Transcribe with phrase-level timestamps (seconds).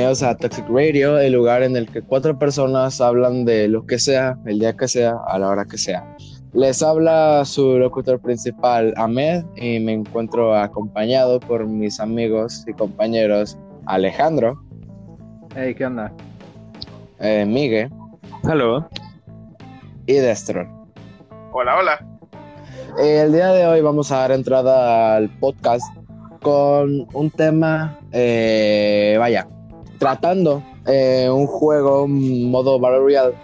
[0.00, 3.98] Bienvenidos a Toxic Radio, el lugar en el que cuatro personas hablan de lo que
[3.98, 6.16] sea, el día que sea, a la hora que sea.
[6.54, 13.58] Les habla su locutor principal, Ahmed, y me encuentro acompañado por mis amigos y compañeros
[13.84, 14.58] Alejandro,
[15.54, 16.10] Hey, ¿qué onda?
[17.18, 17.90] eh, Miguel
[18.42, 18.88] Hello.
[20.06, 20.66] y Destro.
[21.52, 22.06] Hola, hola.
[22.98, 25.84] El día de hoy vamos a dar entrada al podcast
[26.40, 29.46] con un tema, eh, vaya,
[30.00, 33.34] tratando eh, un juego modo Battle Royale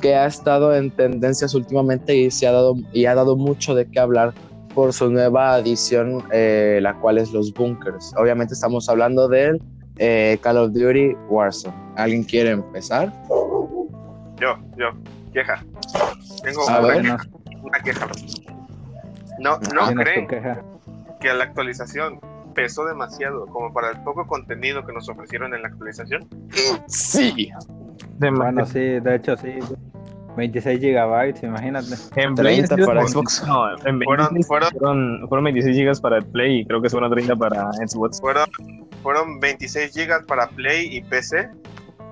[0.00, 3.86] que ha estado en tendencias últimamente y se ha dado y ha dado mucho de
[3.90, 4.32] qué hablar
[4.74, 8.12] por su nueva adición, eh, la cual es los bunkers.
[8.16, 9.60] Obviamente estamos hablando del
[9.98, 11.74] eh, Call of Duty Warzone.
[11.96, 13.12] ¿Alguien quiere empezar?
[14.40, 14.88] Yo, yo.
[15.32, 15.64] Queja.
[16.42, 17.02] Tengo A una, ver.
[17.02, 17.18] queja,
[17.62, 18.08] una queja.
[19.38, 20.62] No, no creen queja.
[21.20, 22.20] que la actualización
[22.54, 26.26] pesó demasiado como para el poco contenido que nos ofrecieron en la actualización.
[26.86, 27.50] Sí.
[28.18, 29.54] De Bueno, sí, de hecho sí.
[30.36, 31.94] 26 gigabytes, imagínate.
[32.16, 33.44] en Play 30 sí, para Xbox.
[33.46, 36.90] No, en Fueron- 26 fueron- fueron, fueron 26 gigas para el Play y creo que
[36.90, 38.20] fueron 30 para Xbox.
[38.20, 38.48] Fueron,
[39.02, 41.48] fueron 26 GB para Play y PC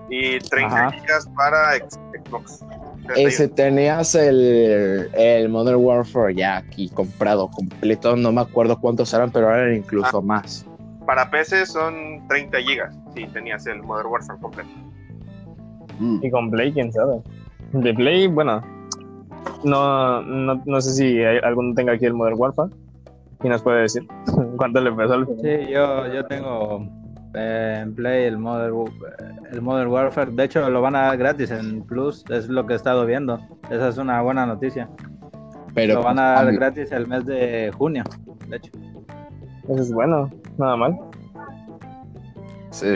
[0.08, 0.96] y 30 Ajá.
[0.96, 2.64] GB para Xbox.
[3.16, 8.16] Ese tenías el, el Modern Warfare ya aquí comprado completo.
[8.16, 10.66] No me acuerdo cuántos eran, pero eran incluso más.
[11.06, 14.70] Para PC son 30 GB si tenías el Modern Warfare completo.
[16.22, 17.20] Y con Play, quién sabe.
[17.72, 18.62] De Play, bueno,
[19.64, 22.70] no, no, no sé si hay- alguno tenga aquí el Modern Warfare
[23.42, 24.06] y nos puede decir
[24.56, 25.40] cuánto le pesó al final.
[25.66, 26.86] Sí, yo, yo tengo
[27.34, 28.90] eh, en Play el Modern, Wa-
[29.50, 30.30] el Modern Warfare.
[30.32, 33.38] De hecho, lo van a dar gratis en Plus, es lo que he estado viendo.
[33.70, 34.88] Esa es una buena noticia.
[35.74, 38.04] Pero lo van a pues, dar gratis el mes de junio,
[38.48, 38.70] de hecho.
[39.68, 40.98] Eso es bueno, nada mal.
[42.70, 42.86] sí,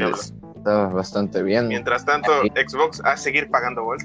[0.57, 1.69] está bastante bien.
[1.69, 4.03] Mientras tanto, Xbox a seguir pagando Volt.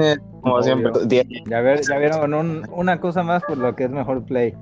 [0.00, 0.62] Eh, como Obvio.
[0.62, 1.24] siempre.
[1.46, 4.54] Ya, ver, ya vieron un- una cosa más por lo que es mejor Play.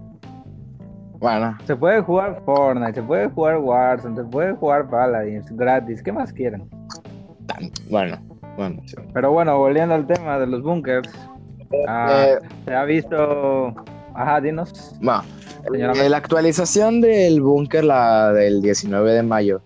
[1.24, 6.02] Bueno, Se puede jugar Fortnite, se puede jugar Warzone, se puede jugar Paladins gratis.
[6.02, 6.68] ¿Qué más quieren?
[7.88, 8.18] bueno,
[8.58, 8.82] bueno.
[8.84, 8.94] sí.
[9.14, 11.08] Pero bueno, volviendo al tema de los bunkers.
[11.88, 13.74] ah, Eh, se ha visto.
[14.14, 14.94] Ajá, dinos.
[15.72, 19.62] Señora eh, la actualización del búnker, la del 19 de mayo.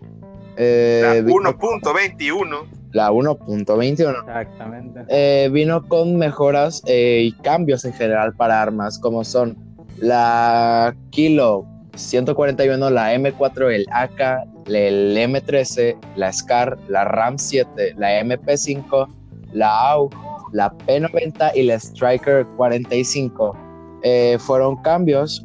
[0.57, 4.11] eh, La vino- 1.21 la 1.21.
[4.21, 5.01] Exactamente.
[5.09, 9.57] eh, vino con mejoras eh, y cambios en general para armas, como son
[10.01, 11.67] la Kilo
[11.97, 19.09] 141, la M4, el AK, el M13, la SCAR, la RAM 7, la MP5,
[19.53, 20.15] la AUG,
[20.53, 23.57] la P90 y la Striker 45.
[24.03, 25.45] Eh, fueron cambios,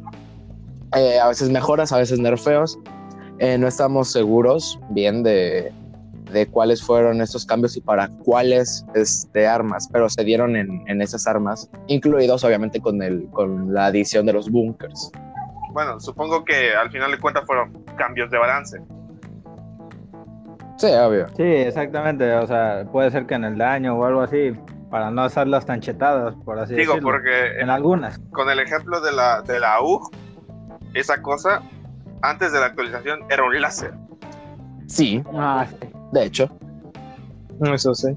[0.96, 2.78] eh, a veces mejoras, a veces nerfeos.
[3.40, 5.72] Eh, no estamos seguros bien de,
[6.34, 11.00] de cuáles fueron estos cambios y para cuáles este, armas, pero se dieron en, en
[11.00, 15.10] esas armas, incluidos obviamente con, el, con la adición de los bunkers.
[15.72, 18.78] Bueno, supongo que al final de cuentas fueron cambios de balance.
[20.76, 21.28] Sí, obvio.
[21.36, 22.32] Sí, exactamente.
[22.34, 24.52] O sea, puede ser que en el daño o algo así,
[24.90, 27.10] para no hacerlas tan chetadas, por así Digo, decirlo.
[27.10, 28.18] porque En algunas.
[28.32, 30.10] con el ejemplo de la, de la UG,
[30.94, 31.62] esa cosa,
[32.22, 33.92] antes de la actualización, era un láser.
[34.86, 35.88] Sí, Ah, sí.
[36.12, 36.48] de hecho.
[37.72, 38.08] Eso sí.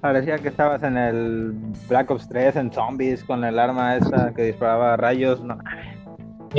[0.00, 1.52] Parecía que estabas en el
[1.88, 5.42] Black Ops 3 en zombies con el arma esta que disparaba rayos.
[5.44, 5.56] No,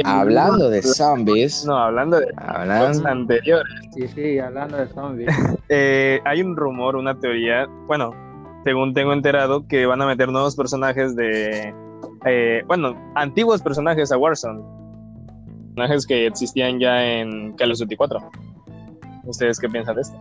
[0.05, 3.71] Hablando de zombies, No, hablando de los hablando, anteriores.
[3.93, 5.27] sí, sí, hablando de zombies.
[5.69, 8.11] Eh, hay un rumor, una teoría, bueno,
[8.63, 11.73] según tengo enterado, que van a meter nuevos personajes de,
[12.25, 14.61] eh, bueno, antiguos personajes a Warzone.
[15.75, 18.19] Personajes que existían ya en Call of Duty 4.
[19.23, 20.17] ¿Ustedes qué piensan de esto?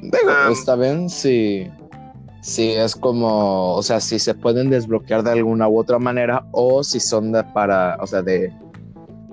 [0.00, 1.70] digo, Um, está bien si,
[2.40, 6.82] si es como, o sea, si se pueden desbloquear de alguna u otra manera o
[6.82, 8.52] si son de para, o sea, de,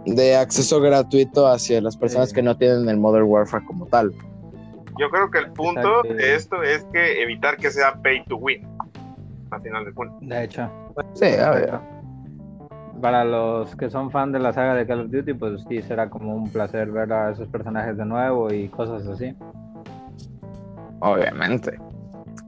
[0.06, 4.12] de acceso gratuito hacia las personas que no tienen el Modern Warfare como tal.
[4.98, 6.14] Yo creo que el punto Exacto.
[6.14, 8.66] de esto es que evitar que sea pay to win.
[9.52, 10.20] Al final de cuentas.
[10.22, 10.70] De hecho.
[11.14, 11.82] Sí, obvio.
[13.02, 16.10] Para los que son fan de la saga de Call of Duty, pues sí será
[16.10, 19.36] como un placer ver a esos personajes de nuevo y cosas así.
[21.02, 21.78] Obviamente.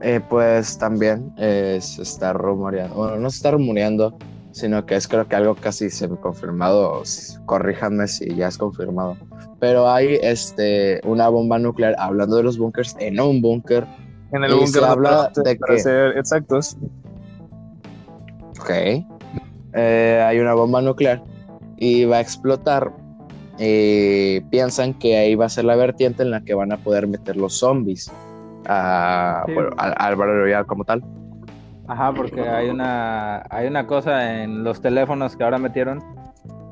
[0.00, 4.16] Eh, pues también eh, se está rumoreando, bueno, no se está rumoreando,
[4.52, 9.16] sino que es creo que algo casi semi confirmado, s- corríjanme si ya es confirmado,
[9.58, 13.86] pero hay este, una bomba nuclear, hablando de los bunkers, en un búnker,
[14.30, 16.76] En el búnker habla para- de que- ser exactos.
[18.60, 19.04] ok,
[19.78, 21.22] eh, hay una bomba nuclear
[21.76, 22.90] y va a explotar
[23.60, 27.06] eh, piensan que ahí va a ser la vertiente en la que van a poder
[27.08, 28.10] meter los zombies
[28.66, 29.52] a- Sí.
[29.54, 31.02] bueno, al, al Royale como tal.
[31.88, 36.02] Ajá, porque hay una, hay una cosa en los teléfonos que ahora metieron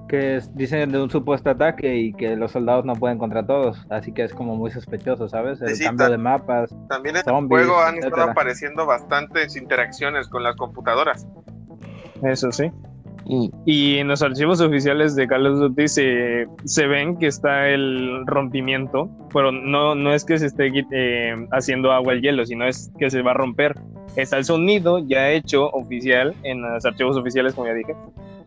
[0.09, 3.85] que es- dicen de un supuesto ataque y que los soldados no pueden contra todos,
[3.91, 5.61] así que es como muy sospechoso, ¿sabes?
[5.63, 6.71] El Sí, cambio de mapas.
[6.89, 8.33] También en Zombies, el juego han estado etcétera.
[8.33, 11.27] apareciendo bastantes interacciones con las computadoras.
[12.23, 12.71] Eso sí.
[13.29, 17.69] Mm, Y en los archivos oficiales de Call of Duty se, se ven que está
[17.69, 22.67] el rompimiento, pero no, no es que se esté eh, haciendo agua el hielo, sino
[22.67, 23.75] es que se va a romper.
[24.15, 27.95] Está el sonido ya hecho oficial en los archivos oficiales, como ya dije,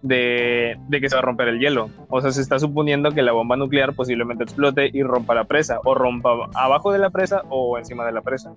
[0.01, 1.89] de, de que se va a romper el hielo.
[2.09, 5.79] O sea, se está suponiendo que la bomba nuclear posiblemente explote y rompa la presa,
[5.83, 8.51] o rompa abajo de la presa o encima de la presa.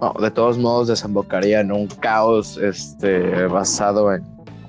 [0.00, 4.22] No, de todos modos desembocaría en un caos este, basado en,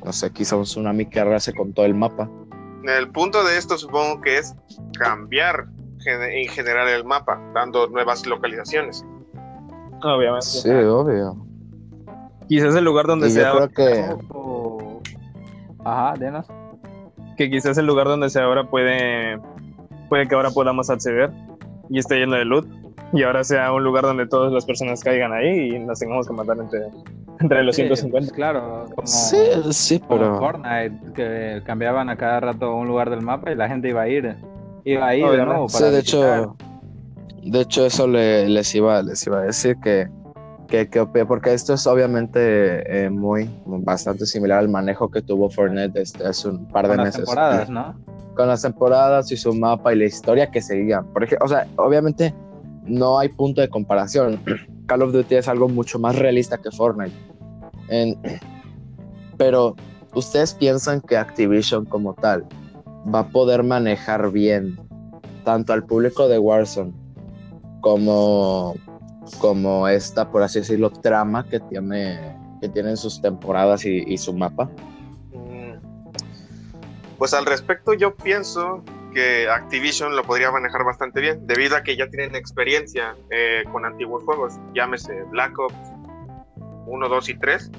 [0.03, 2.29] no sé, quizá un tsunami que arrase con todo el mapa.
[2.83, 4.55] El punto de esto supongo que es
[4.97, 5.67] cambiar
[6.05, 9.05] en general el mapa, dando nuevas localizaciones.
[10.01, 10.45] Obviamente.
[10.45, 11.35] Sí, obvio.
[12.47, 14.15] Quizás el lugar donde Y sea yo creo que...
[14.33, 15.01] O-
[15.83, 16.45] Ajá, denos.
[17.37, 19.39] que quizás el lugar donde sea ahora puede,
[20.09, 21.31] puede que ahora podamos acceder
[21.89, 22.65] y esté lleno de loot
[23.13, 26.33] y ahora sea un lugar donde todas las personas caigan ahí y nos tengamos que
[26.33, 26.79] matar entre,
[27.39, 28.27] entre los Sí, 150.
[28.27, 29.37] pues, claro, como, Sí,
[29.71, 30.37] sí, como pero...
[30.39, 34.07] Fortnite, que cambiaban a cada rato un lugar del mapa y la gente iba a
[34.07, 34.35] ir.
[34.85, 35.45] Iba a ir de Obviamente.
[35.53, 36.39] nuevo Sí, para de visitar.
[36.39, 36.55] hecho,
[37.43, 40.07] de hecho eso le- les iba, les iba a decir que,
[40.67, 46.01] que, que porque esto es obviamente eh, muy, bastante similar al manejo que tuvo Fortnite
[46.01, 47.25] este, hace un par de con las meses.
[47.25, 47.95] temporadas, ¿no?
[48.35, 51.01] Con las temporadas y su mapa y la historia que seguía.
[51.01, 52.33] Por ejemplo, o sea, obviamente
[52.89, 54.39] no hay punto de comparación.
[54.87, 57.15] Call of Duty es algo mucho más realista que Fortnite.
[59.37, 59.75] Pero
[60.13, 62.45] ustedes piensan que Activision como tal
[63.13, 64.79] va a poder manejar bien
[65.45, 66.93] tanto al público de Warzone
[67.81, 68.75] como,
[69.39, 74.33] como esta, por así decirlo, trama que tiene que tienen sus temporadas y, y su
[74.33, 74.69] mapa.
[75.31, 75.79] Mm.
[77.17, 78.83] Pues al respecto yo pienso
[79.13, 83.85] que Activision lo podría manejar bastante bien, debido a que ya tienen experiencia eh, con
[83.85, 85.75] antiguos juegos, llámese Black Ops
[86.85, 87.71] 1, 2 y 3,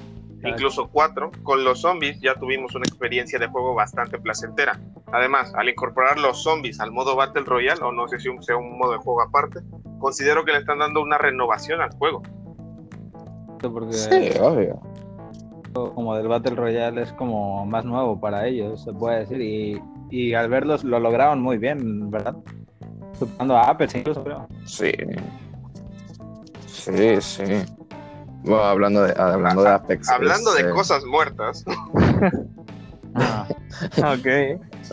[0.45, 1.31] incluso 4.
[1.43, 4.79] Con los zombies ya tuvimos una experiencia de juego bastante placentera.
[5.11, 8.55] Además, al incorporar los zombies al modo Battle Royale, o no sé si un- sea
[8.57, 9.59] un modo de juego aparte,
[9.99, 12.21] considero que le están dando una renovación al juego.
[13.61, 14.79] Porque Sí, obvio.
[15.73, 19.39] como del Battle Royale es como más nuevo para ellos, se puede decir.
[19.41, 19.81] Y,
[20.11, 22.35] y al verlos lo lograron muy bien, ¿verdad?
[23.17, 24.47] Superando a Apex incluso, creo.
[24.65, 24.91] Sí.
[26.67, 27.43] Sí, sí.
[28.43, 30.09] Bueno, hablando de, hablando de Apex.
[30.09, 31.63] Hablando de este, cosas muertas,
[33.15, 33.45] Ah,
[33.97, 34.27] Ok.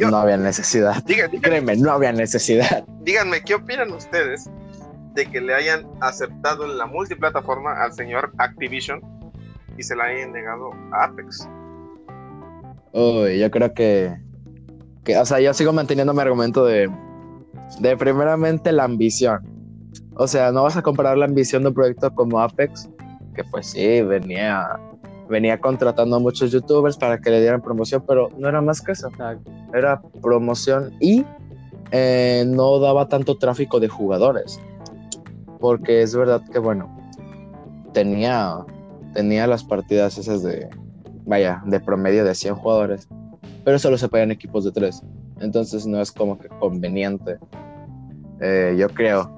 [0.00, 1.02] No había necesidad.
[1.04, 2.84] digan- Créeme, no había necesidad.
[3.02, 4.50] díganme, ¿qué opinan ustedes
[5.14, 9.00] de que le hayan aceptado en la multiplataforma al señor Activision
[9.76, 11.48] y se la hayan negado a Apex?
[12.92, 14.16] Uy, yo creo que,
[15.08, 15.18] que.
[15.18, 16.90] O sea, yo sigo manteniendo mi argumento de.
[17.80, 19.40] De primeramente la ambición.
[20.14, 22.88] O sea, no vas a comparar la ambición de un proyecto como Apex,
[23.34, 24.78] que pues sí, venía.
[25.28, 28.92] Venía contratando a muchos youtubers para que le dieran promoción, pero no era más que
[28.92, 29.10] eso.
[29.74, 31.22] era promoción y
[31.90, 34.58] eh, no daba tanto tráfico de jugadores.
[35.60, 36.88] Porque es verdad que, bueno,
[37.92, 38.64] tenía,
[39.12, 40.68] tenía las partidas esas de,
[41.26, 43.08] vaya, de promedio de 100 jugadores,
[43.64, 45.02] pero solo se podían equipos de 3.
[45.40, 47.38] Entonces no es como que conveniente,
[48.40, 49.30] eh, yo creo,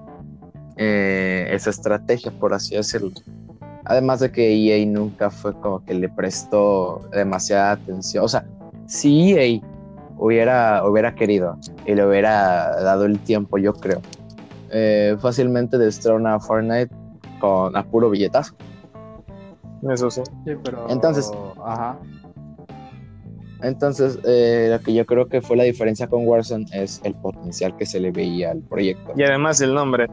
[0.77, 3.11] eh, esa estrategia, por así decirlo.
[3.85, 8.25] Además de que EA nunca fue como que le prestó demasiada atención.
[8.25, 8.45] O sea,
[8.87, 9.61] si EA
[10.17, 14.00] hubiera, hubiera querido y le hubiera dado el tiempo, yo creo,
[14.71, 16.95] eh, fácilmente destrona a Fortnite
[17.41, 18.55] con a puro billetazo.
[19.89, 20.23] Eso sí.
[20.45, 20.87] Sí, pero.
[20.91, 21.31] Entonces-
[21.65, 21.99] Ajá.
[23.62, 27.76] Entonces, eh, lo que yo creo que fue la diferencia con Warzone es el potencial
[27.76, 29.12] que se le veía al proyecto.
[29.17, 30.07] Y además el nombre.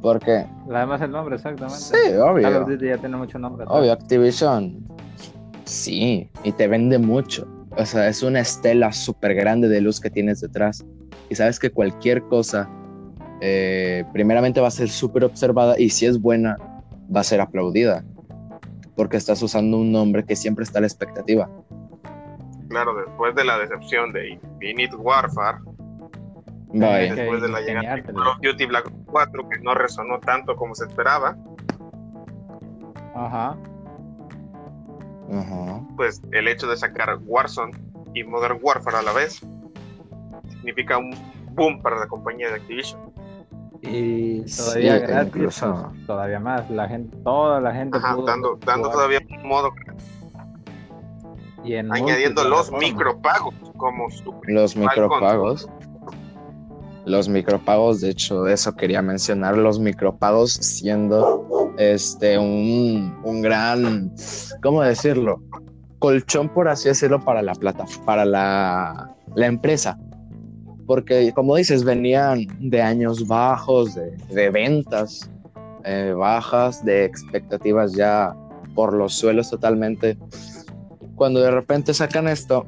[0.00, 1.78] Porque, Además el nombre, exactamente.
[1.78, 3.64] sí, Call of obvio, Duty ya tiene mucho nombre.
[3.68, 4.86] obvio, Activision,
[5.64, 7.48] sí, y te vende mucho.
[7.76, 10.84] O sea, es una estela súper grande de luz que tienes detrás.
[11.30, 12.68] Y sabes que cualquier cosa,
[13.40, 16.58] eh, primeramente va a ser súper observada y si es buena,
[17.14, 18.04] va a ser aplaudida.
[18.96, 21.50] Porque estás usando un nombre que siempre está a la expectativa.
[22.68, 25.58] Claro, después de la decepción de Infinite Warfare,
[26.68, 27.12] Vaya.
[27.12, 27.16] Ok.
[27.18, 28.02] después de la llegada de.
[28.02, 31.36] Call of Duty Black Ops 4, que no resonó tanto como se esperaba,
[33.14, 33.56] Ajá.
[35.32, 35.80] Ajá.
[35.96, 37.72] pues el hecho de sacar Warzone
[38.14, 39.40] y Modern Warfare a la vez
[40.50, 41.10] significa un
[41.52, 43.00] boom para la compañía de Activision.
[43.82, 46.68] Y Sí, todavía gratis, incluso- pues, todavía más.
[46.70, 49.70] La gente, toda la gente Ajá, pudo dando, dando todavía un modo,
[51.64, 55.68] Y en añadiendo los micropagos como su Los micropagos.
[57.06, 64.10] Los micropagos, de hecho, eso quería mencionar, los micropagos siendo este un, un gran,
[64.62, 65.42] ¿cómo decirlo?
[65.98, 69.98] Colchón, por así decirlo, para la plata, para la, la empresa.
[70.86, 75.30] Porque, como dices, venían de años bajos, de, de ventas
[75.84, 78.34] eh, bajas, de expectativas ya
[78.74, 80.16] por los suelos totalmente.
[81.16, 82.66] Cuando de repente sacan esto,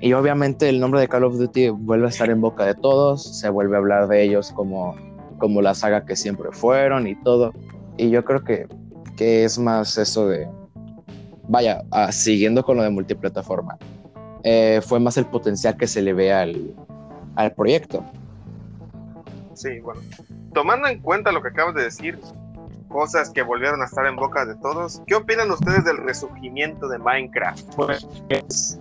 [0.00, 3.38] y obviamente el nombre de Call of Duty vuelve a estar en boca de todos,
[3.38, 4.96] se vuelve a hablar de ellos como,
[5.38, 7.52] como la saga que siempre fueron y todo.
[7.96, 8.66] Y yo creo que,
[9.16, 10.48] que es más eso de,
[11.48, 13.78] vaya, ah, siguiendo con lo de multiplataforma,
[14.42, 16.74] eh, fue más el potencial que se le ve al,
[17.36, 18.04] al proyecto.
[19.54, 20.00] Sí, bueno.
[20.52, 22.18] Tomando en cuenta lo que acabas de decir,
[22.92, 26.98] cosas que volvieron a estar en boca de todos, ¿qué opinan ustedes del resurgimiento de
[26.98, 27.74] Minecraft?
[27.74, 28.78] Pues,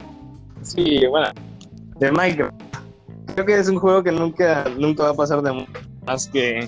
[0.62, 1.30] sí, bueno,
[1.98, 2.53] de Minecraft.
[3.34, 5.65] Creo que es un juego que nunca, nunca va a pasar de
[6.06, 6.68] más que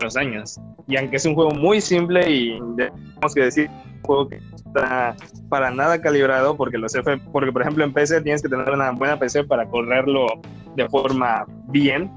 [0.00, 0.58] los años.
[0.88, 4.56] Y aunque es un juego muy simple y tenemos que decir, un juego que no
[4.56, 5.16] está
[5.48, 8.90] para nada calibrado, porque los F, porque por ejemplo en PC tienes que tener una
[8.90, 10.26] buena PC para correrlo
[10.74, 12.10] de forma bien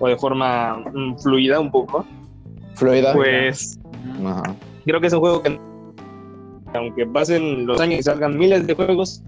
[0.00, 2.04] o de forma mm, fluida un poco.
[2.74, 3.12] Fluida.
[3.12, 3.78] Pues.
[4.24, 4.54] Ajá.
[4.84, 5.60] creo que es un juego que
[6.74, 9.22] aunque pasen los años y salgan miles de juegos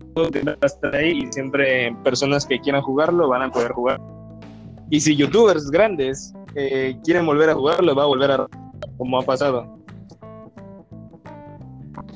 [0.00, 3.50] el juego que va a estar ahí y siempre personas que quieran jugarlo van a
[3.50, 4.00] poder jugar
[4.90, 8.46] y si youtubers grandes eh, quieren volver a jugarlo va a volver a
[8.96, 9.74] como ha pasado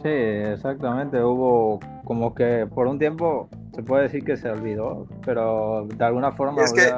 [0.03, 1.23] Sí, exactamente.
[1.23, 6.31] Hubo como que por un tiempo se puede decir que se olvidó, pero de alguna
[6.33, 6.89] forma Es que-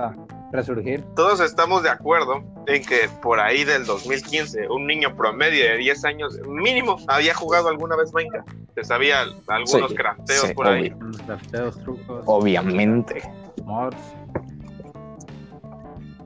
[0.52, 1.04] resurgir.
[1.14, 6.04] Todos estamos de acuerdo en que por ahí del 2015, un niño promedio de 10
[6.04, 8.48] años mínimo había jugado alguna vez Minecraft.
[8.74, 10.88] Se sabía algunos Sí, crafteos sí, por ahí.
[10.90, 10.96] obvio.
[11.06, 13.22] Los crafteos, trucos, Obviamente.
[13.64, 13.96] mods.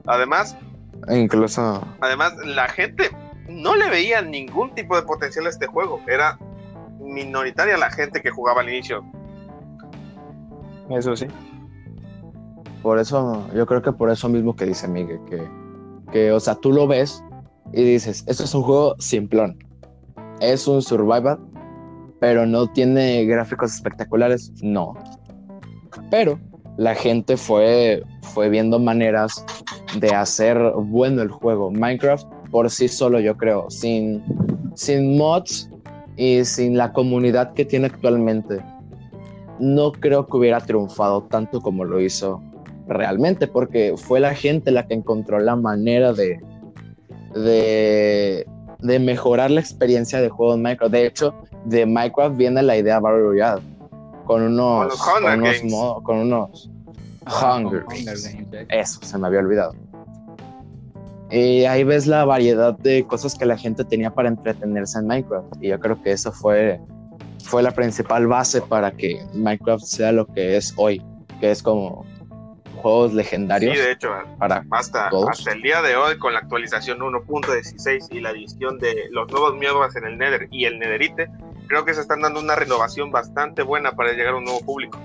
[0.07, 0.57] Además,
[1.09, 3.11] incluso además la gente
[3.49, 6.01] no le veía ningún tipo de potencial a este juego.
[6.07, 6.39] Era
[7.01, 9.05] minoritaria la gente que jugaba al inicio.
[10.91, 11.27] eso sí
[12.85, 15.43] Por eso, yo creo que por eso mismo que dice Miguel, que,
[16.13, 17.25] que, o sea, tú lo ves
[17.73, 19.57] y dices, esto es un juego simplón.
[20.41, 21.39] Es un survival,
[22.21, 24.93] pero no tiene gráficos espectaculares, no.
[26.11, 26.39] Pero
[26.77, 29.47] la gente fue, fue viendo maneras
[29.99, 31.71] de hacer bueno el juego.
[31.71, 34.23] Minecraft por sí solo, yo creo, sin,
[34.75, 35.71] sin mods
[36.19, 38.63] y sin la comunidad que tiene actualmente,
[39.59, 42.43] no creo que hubiera triunfado tanto como lo hizo
[42.87, 46.41] realmente, porque fue la gente la que encontró la manera de,
[47.35, 48.47] de,
[48.81, 50.93] de mejorar la experiencia de juego en Minecraft.
[50.93, 53.63] De hecho, de Minecraft viene la idea Battle Royale,
[54.25, 56.71] con unos, Con unos, con unos
[57.27, 57.85] Ah, Hunger.
[58.69, 59.75] Eso, se me había olvidado.
[61.31, 65.47] Y ahí ves la variedad de cosas que la gente tenía para entretenerse en Minecraft.
[65.61, 66.81] Y yo creo que eso fue,
[67.43, 71.03] fue la principal base para que Minecraft sea lo que es hoy,
[71.41, 72.05] que es como
[72.85, 75.31] juegos Sí, legendarios de hecho, para hasta, todos.
[75.31, 79.55] hasta el día de hoy, con la actualización 1.16 y la adición de los nuevos
[79.57, 81.29] miembros en el Nether y el Netherite,
[81.67, 84.99] creo que se están dando una renovación bastante buena para llegar a un nuevo público.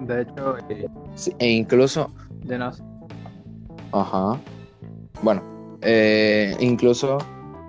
[0.00, 2.12] De hecho, eh, Sí, e incluso,
[2.44, 2.82] de nos,
[3.92, 4.38] ajá,
[5.22, 5.42] bueno,
[5.80, 7.18] eh, incluso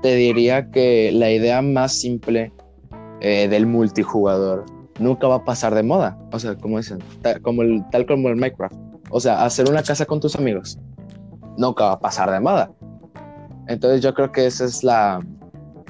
[0.02, 2.52] te diría que la idea más simple
[3.22, 4.66] eh, del multijugador
[5.00, 6.18] nunca va a pasar de moda.
[6.32, 7.00] O sea, como dicen,
[7.42, 8.83] como el, tal como el Minecraft.
[9.16, 10.80] O sea, hacer una casa con tus amigos
[11.56, 12.72] nunca va a pasar de moda.
[13.68, 15.24] Entonces yo creo que esa es la,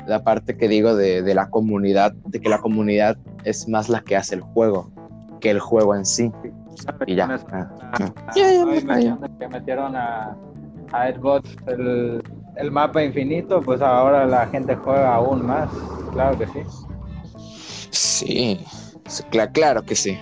[0.06, 4.02] la parte que digo de, de la comunidad, de que la comunidad es más la
[4.02, 4.92] que hace el juego
[5.40, 6.32] que el juego en sí.
[7.06, 7.40] Y ya.
[7.94, 8.12] Ah,
[9.40, 10.36] que metieron a,
[10.92, 12.22] a el,
[12.58, 15.70] el mapa infinito, pues ahora la gente juega aún más.
[16.12, 16.60] Claro que sí.
[17.92, 18.66] Sí,
[19.08, 20.18] sí, cla- claro que sí.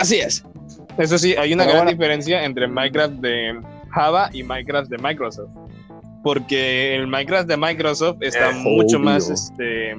[0.00, 0.44] Así es.
[0.98, 1.98] Eso sí, hay una Pero gran bueno.
[1.98, 3.60] diferencia entre Minecraft de
[3.90, 5.50] Java y Minecraft de Microsoft.
[6.22, 9.10] Porque el Minecraft de Microsoft está Es mucho obvio.
[9.10, 9.96] más este,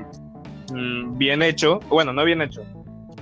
[0.72, 1.80] mm, bien hecho.
[1.90, 2.64] Bueno, no bien hecho.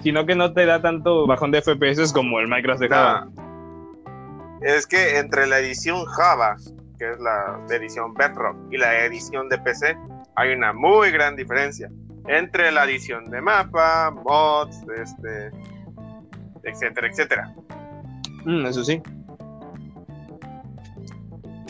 [0.04, 3.28] Sino que no te da tanto bajón de FPS como el Minecraft de Java.
[4.62, 6.56] Es que entre la edición Java,
[6.98, 9.98] que es la edición Bedrock, y la edición de PC,
[10.36, 11.90] hay una muy gran diferencia.
[12.28, 15.52] Entre la edición de mapa, mods, este,
[16.64, 17.54] etcétera, etcétera.
[18.46, 19.02] Mm, eso sí.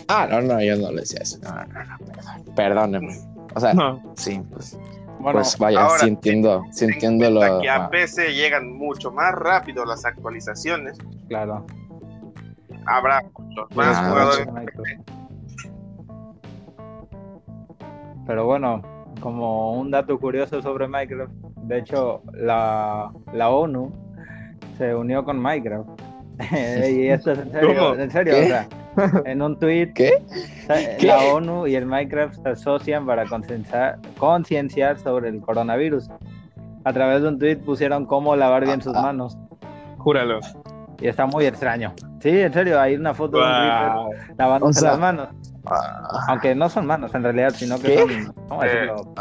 [0.07, 1.39] Ah, no, no, yo no le decía eso.
[1.43, 3.17] No, no, no, perdón, perdóneme.
[3.55, 4.01] O sea, No.
[4.15, 4.77] sí, pues,
[5.19, 7.39] Bueno, pues vaya, ahora, sí entiendo, sí Ten en entiendo lo.
[7.39, 10.97] cuenta que a ah, PC llegan mucho más rápido las actualizaciones.
[11.27, 11.65] claro.
[12.85, 14.47] Habrá muchos más Ah, jugadores.
[18.27, 18.81] Pero bueno,
[19.21, 21.31] como un dato curioso sobre Minecraft,
[21.63, 23.93] de hecho, la, la ONU
[24.77, 25.88] se unió con Minecraft.
[26.51, 27.96] y esto es en serio, ¿Cómo?
[28.01, 28.44] en serio, ¿Qué?
[28.44, 28.68] o sea,
[29.25, 30.24] en un tweet, ¿Qué?
[31.00, 31.08] ¿Qué?
[31.08, 33.25] la ONU y el Minecraft se asocian para
[34.18, 36.10] concienciar, sobre el coronavirus.
[36.86, 39.03] A través de un tweet pusieron cómo lavar bien sus Ah, ah.
[39.03, 39.38] manos.
[40.00, 40.39] Júralo.
[41.00, 41.94] Y está muy extraño.
[42.20, 43.50] Sí, en serio, hay una foto de un
[43.96, 44.10] Wow.
[44.38, 45.30] lavándose O sea, las manos.
[45.65, 47.98] ah, Aunque no son manos en realidad, sino que ¿Qué?
[48.00, 49.13] son, ¿cómo Eh, decirlo?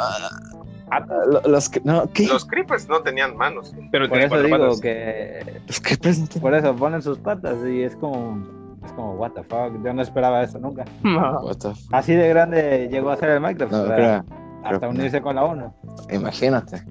[0.93, 1.47] Ah, Patas.
[1.49, 1.85] los.
[1.85, 2.27] No, ¿qué?
[2.27, 3.75] Los creepers no tenían manos.
[3.91, 4.81] Pero Por eso cuatro digo patas.
[4.81, 8.43] que Los que presentan- por eso ponen sus patas y es como
[8.85, 10.85] es como what the fuck, yo no esperaba eso nunca.
[11.05, 14.25] What the f- Así de grande llegó a ser el Minecraft, No, o sea, creo-
[14.65, 15.73] hasta creo- unirse con la ONU.
[16.11, 16.83] imagínate.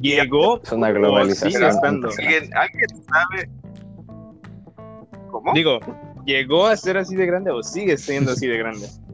[0.00, 0.60] Llegó.
[0.62, 1.52] Es una o globalización.
[1.52, 2.08] sigue estando.
[2.18, 3.50] ¿Alguien, ¿alguien sabe
[5.30, 5.52] cómo?
[5.54, 5.78] Digo,
[6.24, 8.86] ¿llegó a ser así de grande o sigue siendo así de grande?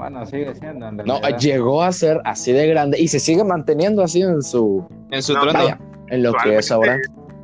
[0.00, 4.02] Bueno, sigue siendo en No, llegó a ser así de grande y se sigue manteniendo
[4.02, 4.86] así en su.
[5.10, 5.58] En su No, trono.
[5.58, 5.78] Vaya,
[6.08, 6.98] en lo que es ahora.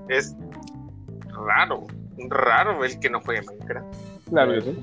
[0.08, 0.34] Es
[1.46, 1.82] raro,
[2.30, 3.86] raro el que no juegue Minecraft.
[4.30, 4.78] Claro que sí.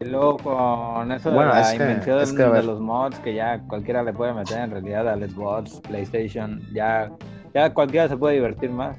[0.00, 2.80] Y luego con eso Bueno, de la es que- invención es que, a de los
[2.80, 7.10] mods que ya cualquiera le puede meter en realidad a Xbox, PlayStation, ya,
[7.54, 8.96] ya cualquiera se puede divertir más.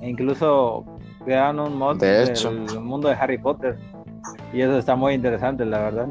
[0.00, 0.84] E incluso
[1.24, 2.52] crearon un mod De del hecho.
[2.80, 3.76] mundo de Harry Potter.
[4.52, 6.08] Y eso está muy interesante, la verdad.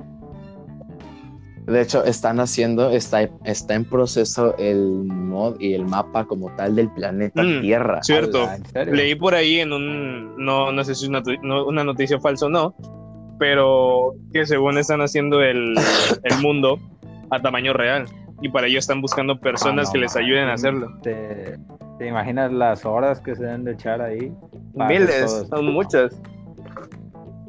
[1.66, 6.76] De hecho, están haciendo, está, está en proceso el mod y el mapa como tal
[6.76, 8.04] del planeta Mm, Tierra.
[8.04, 8.44] Cierto.
[8.44, 8.94] Ala, ¿en serio?
[8.94, 10.36] Leí por ahí en un.
[10.44, 12.76] No, no sé si es una, tu- no- una noticia falsa o no.
[13.40, 15.74] Pero que según están haciendo el,
[16.24, 16.80] el mundo
[17.30, 18.06] a tamaño real.
[18.42, 20.88] Y para ello están buscando personas Ah, no, que les ayuden a hacerlo.
[21.02, 21.58] ¿Te,
[21.98, 24.34] te imaginas las horas que se deben de echar ahí?
[24.76, 26.20] Miles, son muchas.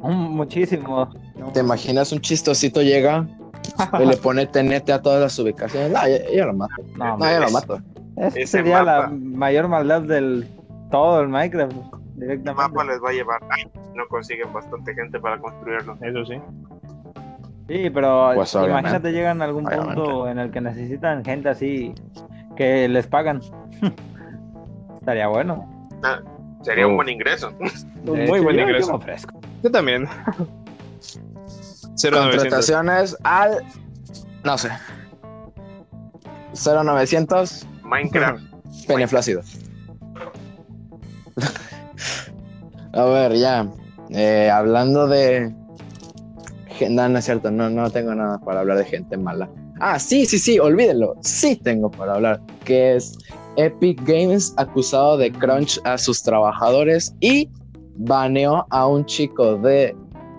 [0.01, 1.09] Muchísimo.
[1.53, 3.27] ¿Te imaginas un chistosito llega
[4.01, 5.91] y le pone TNT a todas las ubicaciones?
[5.91, 6.73] No, yo, yo lo mato.
[6.97, 7.79] no, No, yo lo mato.
[8.17, 10.47] Esa Ese sería la mayor maldad del
[10.91, 11.73] todo el Minecraft.
[11.73, 12.53] El Directamente.
[12.53, 13.71] mapa les va a llevar años.
[13.93, 15.97] No consiguen bastante gente para construirlo.
[16.01, 16.35] Eso sí.
[17.67, 19.95] Sí, pero Pues, imagínate llegan a algún Obviamente.
[19.95, 21.93] punto en el que necesitan gente así
[22.55, 23.41] que les pagan.
[24.99, 25.67] Estaría bueno.
[26.61, 26.95] Sería un Oh.
[26.97, 27.51] buen ingreso.
[28.07, 28.95] Un muy buen yo- yo ingreso.
[28.95, 29.39] ofrezco.
[29.63, 30.07] Yo también.
[31.95, 32.35] 0900.
[32.35, 33.63] Contrataciones al.
[34.43, 34.69] No sé.
[36.53, 38.43] 0900 Minecraft.
[38.87, 39.41] pene flácido.
[42.93, 43.69] A ver, ya.
[44.09, 45.53] Eh, hablando de.
[46.89, 49.49] No, no es cierto, no, no tengo nada para hablar de gente mala.
[49.79, 51.15] Ah, sí, sí, sí, olvídenlo.
[51.21, 52.41] Sí tengo para hablar.
[52.63, 53.17] Que es
[53.57, 57.49] Epic Games acusado de crunch a sus trabajadores y
[57.97, 59.95] baneó a un chico de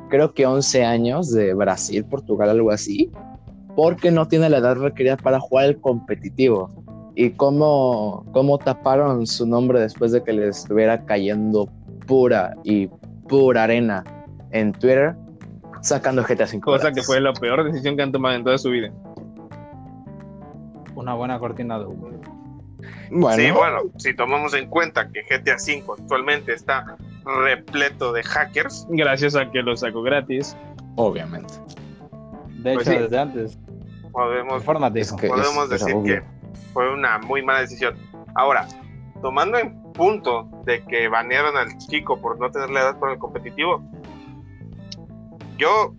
[0.08, 3.10] creo que 11 años de Brasil, Portugal, algo así,
[3.74, 6.70] porque no tiene la edad requerida para jugar el competitivo.
[7.14, 11.68] Y cómo, cómo taparon su nombre después de que le estuviera cayendo
[12.06, 12.88] pura y
[13.28, 14.04] pura arena
[14.50, 15.14] en Twitter,
[15.80, 16.60] sacando GTA V.
[16.60, 18.92] Cosa que fue la peor decisión que han tomado en toda su vida.
[20.94, 22.10] Una buena cortina de humo.
[23.10, 28.86] Bueno, Sí, bueno, si tomamos en cuenta que GTA V actualmente está repleto de hackers,
[28.90, 30.56] Gracias a que lo sacó gratis.
[30.96, 31.52] obviamente.
[32.62, 33.02] De Pues hecho, sí.
[33.04, 33.58] desde antes.
[34.12, 34.62] podemos.
[34.94, 36.22] Es que- podemos es- decir que
[36.72, 37.94] fue una muy mala decisión.
[38.34, 38.66] Ahora,
[39.22, 43.18] tomando en punto de que banearon al chico por no tener la edad para el
[43.18, 43.82] competitivo,
[45.58, 45.94] yo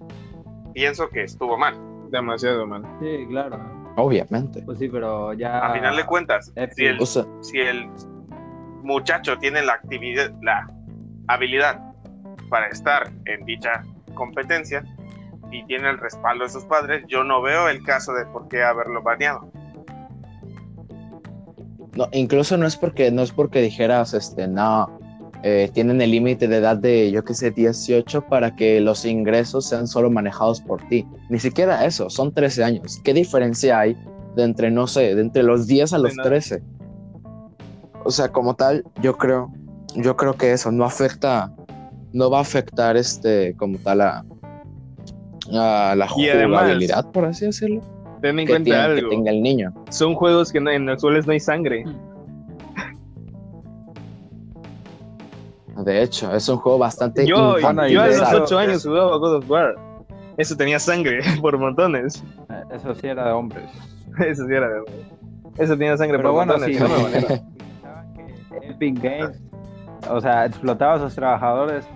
[0.73, 1.75] pienso que estuvo mal.
[2.11, 2.83] Demasiado mal.
[3.01, 3.59] Sí, claro.
[3.97, 4.61] Obviamente.
[4.61, 5.59] Pues sí, pero ya.
[5.59, 6.73] A final de cuentas, Epic.
[6.75, 7.89] si el, O sea, si el
[8.83, 10.67] muchacho tiene la actividad, la
[11.27, 11.79] habilidad
[12.49, 14.83] para estar en dicha competencia
[15.51, 18.63] y tiene el respaldo de sus padres, yo no veo el caso de por qué
[18.63, 19.49] haberlo baneado.
[21.97, 24.99] no, incluso no es porque no es porque dijeras, este, no,
[25.43, 29.67] eh, tienen el límite de edad de, yo qué sé, 18 para que los ingresos
[29.67, 31.05] sean solo manejados por ti.
[31.29, 33.01] Ni siquiera eso, son 13 años.
[33.03, 33.97] ¿Qué diferencia hay
[34.35, 36.29] de entre, no sé, de entre los 10 a los nada.
[36.29, 36.61] 13?
[38.03, 39.51] O sea, como tal, yo creo,
[39.95, 41.51] yo creo que eso no afecta,
[42.13, 44.25] no va a afectar, este, como tal, a,
[45.53, 47.81] a la Y además- jugabilidad, por así decirlo,
[48.21, 49.09] Ten en que, cuenta tiene- que algo.
[49.09, 49.73] tenga el niño.
[49.89, 51.83] Son juegos que no- en los cuales no hay sangre.
[55.85, 59.49] de hecho, es un juego bastante Yo, a los hecho- 8 años jugaba God of
[59.49, 59.75] War.
[60.37, 62.23] Eso tenía sangre por montones.
[62.49, 63.69] Eh, Eso sí era de hombres.
[64.19, 64.81] Eso sí era de
[65.57, 66.77] Eso tenía sangre Pero por bueno, montones.
[66.77, 66.83] sí.
[66.83, 67.47] no
[68.61, 69.39] Epic Games,
[70.09, 71.87] o sea, explotaba a sus trabajadores.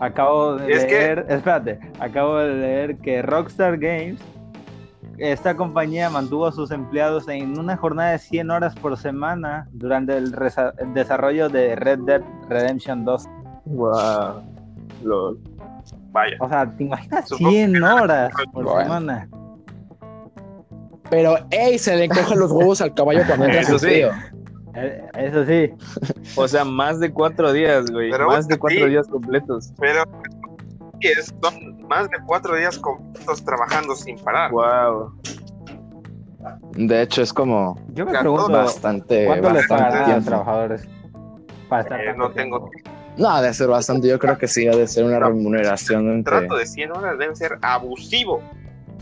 [0.00, 4.18] Acabo de Es que- leer, espérate, acabo de leer que Rockstar Games,
[5.18, 10.16] esta compañía mantuvo a sus empleados en una jornada de 100 horas por semana durante
[10.16, 10.34] el,
[10.94, 13.28] desarrollo de Red Dead Redemption 2.
[13.66, 14.42] Wow.
[16.12, 16.36] Vaya.
[16.40, 18.82] O sea, ¿te imaginas Supongo 100 horas por Bueno.
[18.82, 19.28] semana?
[21.10, 23.94] Pero, ey, se le cogen los huevos al caballo cuando entra Eso su sí.
[23.94, 24.10] tío.
[24.74, 25.72] Eh, Eso sí,
[26.36, 28.10] O sea, más de cuatro días, güey.
[28.10, 28.60] Pero más de sí.
[28.60, 29.72] cuatro días completos.
[29.80, 30.02] Pero
[31.00, 34.50] sí, es- son más de cuatro días completos trabajando sin parar.
[34.52, 35.12] Wow.
[36.72, 40.88] De hecho, es como yo me pregunto, bastante, ¿cuánto bastante a los trabajadores?
[41.68, 42.70] Para estar Eh, no tengo?
[43.18, 46.38] No, de ser bastante, yo creo que sí, ha de ser una remuneración Un entre...
[46.38, 48.40] trato de 100 horas debe ser abusivo.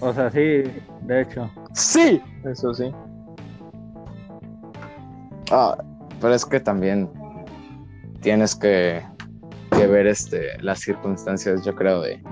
[0.00, 0.64] O sea, sí,
[1.02, 1.48] de hecho.
[1.74, 2.20] Sí.
[2.44, 2.92] Eso sí.
[5.50, 5.76] Ah,
[6.20, 7.08] pero es que también
[8.20, 9.02] tienes que,
[9.70, 12.22] ver este, las circunstancias, yo creo, de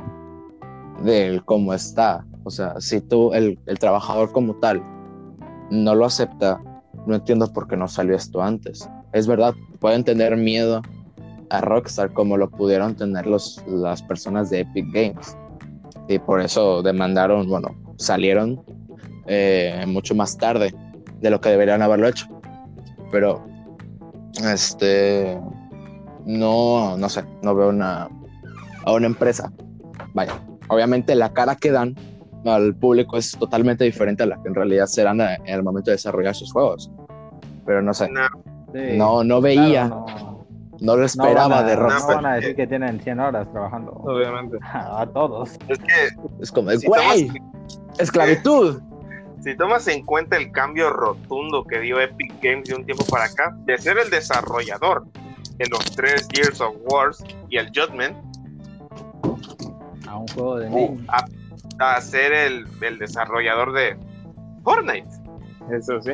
[1.02, 2.24] del cómo está.
[2.44, 4.82] O sea, si tú, el, el trabajador como tal,
[5.70, 6.60] no lo acepta,
[7.06, 8.88] no entiendo por qué no salió esto antes.
[9.12, 10.82] Es verdad, pueden tener miedo
[11.50, 15.36] a Rockstar como lo pudieron tener los, las personas de Epic Games.
[16.08, 18.62] Y por eso demandaron, bueno, salieron
[19.26, 20.74] eh, mucho más tarde
[21.20, 22.26] de lo que deberían haberlo hecho.
[23.10, 23.44] Pero,
[24.44, 25.38] este,
[26.24, 28.08] no, no sé, no veo una,
[28.84, 29.52] a una empresa.
[30.14, 30.34] Vaya,
[30.68, 31.94] obviamente la cara que dan
[32.44, 35.96] al público es totalmente diferente a la que en realidad serán en el momento de
[35.96, 36.90] desarrollar sus juegos.
[37.64, 38.26] Pero no sé, No,
[38.72, 40.06] Sí, no, no claro, veía, no,
[40.80, 42.16] no lo no esperaba van a- de No Rockstar.
[42.16, 43.92] van a decir que tienen 100 horas trabajando.
[43.92, 44.58] Obviamente.
[44.72, 45.52] A todos.
[45.68, 45.94] es que
[46.42, 47.42] Es como, si güey, tomas,
[47.98, 48.80] esclavitud.
[49.46, 53.26] Si tomas en cuenta el cambio rotundo que dio Epic Games de un tiempo para
[53.26, 55.06] acá, de ser el desarrollador
[55.56, 58.16] de los tres Gears of Wars y el Judgment,
[60.08, 61.26] A un juego de uh, a,
[61.78, 63.96] a ser el, el desarrollador de
[64.64, 65.06] Fortnite.
[65.70, 66.12] Eso sí.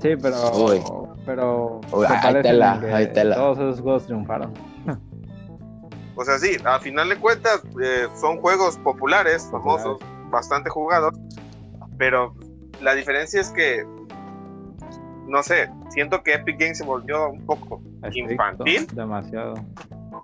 [0.00, 0.50] Sí, pero.
[0.50, 0.82] Uy.
[1.24, 1.80] Pero.
[1.92, 3.36] Uy, ahí tela.
[3.36, 4.52] Todos esos juegos triunfaron.
[6.16, 11.14] O sea, sí, a final de cuentas eh, son juegos populares, famosos, bastante jugados,
[11.96, 12.34] pero
[12.80, 13.84] la diferencia es que,
[15.26, 18.86] no sé, siento que Epic Games se volvió un poco Estricto, ¿Infantil?
[18.94, 19.54] Demasiado.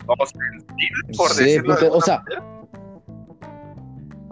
[0.07, 2.45] o sensible, por Sí, decirlo de o sea, manera.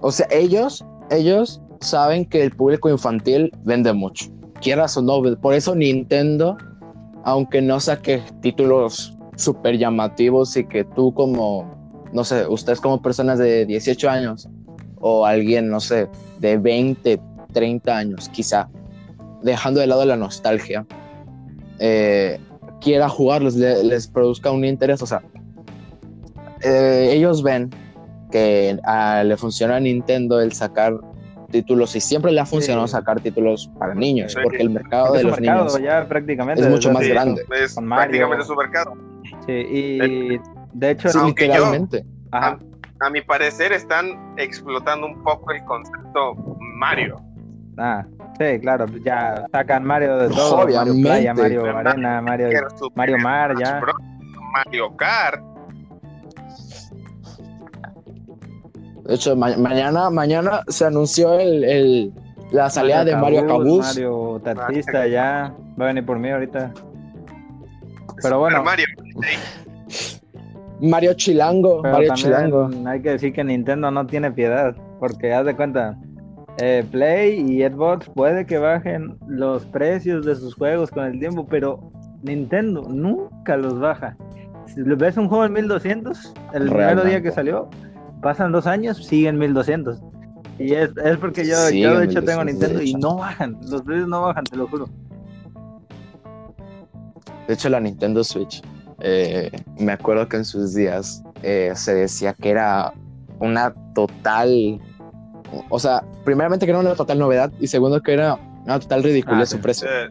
[0.00, 4.26] O sea, ellos, ellos saben que el público infantil vende mucho.
[4.60, 6.56] Quieras o no, por eso Nintendo,
[7.24, 11.66] aunque no saque títulos súper llamativos y que tú como,
[12.12, 14.48] no sé, ustedes como personas de 18 años
[15.00, 16.08] o alguien, no sé,
[16.38, 17.20] de 20,
[17.54, 18.68] 30 años, quizá,
[19.42, 20.84] dejando de lado la nostalgia,
[21.78, 22.38] eh,
[22.82, 25.22] quiera jugarlos, le- les produzca un interés, o sea,
[26.62, 27.70] eh, ellos ven
[28.30, 28.76] que
[29.24, 30.94] le funciona a Nintendo el sacar
[31.50, 32.92] títulos y siempre le ha funcionado Sí.
[32.92, 34.38] sacar títulos para niños, Sí.
[34.42, 36.62] porque el mercado de los mercado niños ya prácticamente.
[36.62, 37.42] es mucho más Sí, grande.
[37.62, 38.02] es Con Mario.
[38.28, 38.94] prácticamente su mercado.
[39.46, 40.38] Sí, y
[40.72, 41.08] de hecho.
[41.12, 41.74] Yo-.
[43.00, 46.34] A mi parecer están explotando un poco el concepto
[46.78, 47.20] Mario.
[47.76, 48.04] Ah,
[48.38, 50.56] sí, claro, pues ya sacan Mario de todo.
[50.58, 51.08] Mario Obviamente.
[51.08, 52.48] Playa, Mario Pero Arena, Mario.
[52.94, 53.80] Mario Mar, ya.
[54.54, 55.42] Mario Kart.
[59.04, 62.12] De hecho, ma- mañana, mañana se anunció el, el-
[62.52, 63.84] la salida de Mario Cabuz.
[63.86, 65.52] Mario Taxista ya.
[65.78, 66.72] Va a venir por mí ahorita.
[68.22, 68.58] Pero bueno.
[68.58, 68.86] Super Mario.
[70.80, 72.70] Mario Chilango, Pero Mario Chilango.
[72.86, 74.74] hay que decir que Nintendo no tiene piedad.
[75.00, 75.96] Porque haz de cuenta.
[76.58, 81.46] Eh, Play y Xbox puede que bajen los precios de sus juegos con el tiempo,
[81.46, 81.80] pero
[82.22, 84.16] Nintendo nunca los baja.
[84.66, 87.22] Si ves un juego en 1200, el primer día Realmente.
[87.22, 87.68] que salió,
[88.22, 90.00] pasan dos años, siguen 1200.
[90.58, 93.82] Y es, es porque yo, de hecho tengo 1200, de Nintendo y no bajan, los
[93.82, 94.88] precios no bajan, te lo juro.
[97.46, 98.62] De hecho, la Nintendo Switch,
[99.00, 102.92] eh, me acuerdo que en sus días eh, se decía que era
[103.40, 104.80] una total,
[105.68, 109.40] o sea, primeramente que era una total novedad y segundo que era una total ridícula
[109.40, 109.88] Ah, su precio.
[109.88, 110.08] Eh,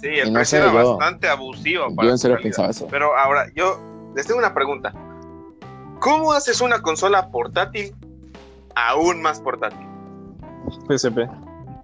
[0.00, 1.94] sí, el Y no precio sé, era yo- bastante abusivo.
[1.94, 2.42] para Yo en serio calidad.
[2.50, 2.86] pensaba eso.
[2.90, 3.78] Pero ahora, yo
[4.14, 4.92] les tengo una pregunta.
[5.98, 7.94] ¿Cómo haces una consola portátil
[8.74, 9.86] aún más portátil?
[10.88, 11.28] PSP.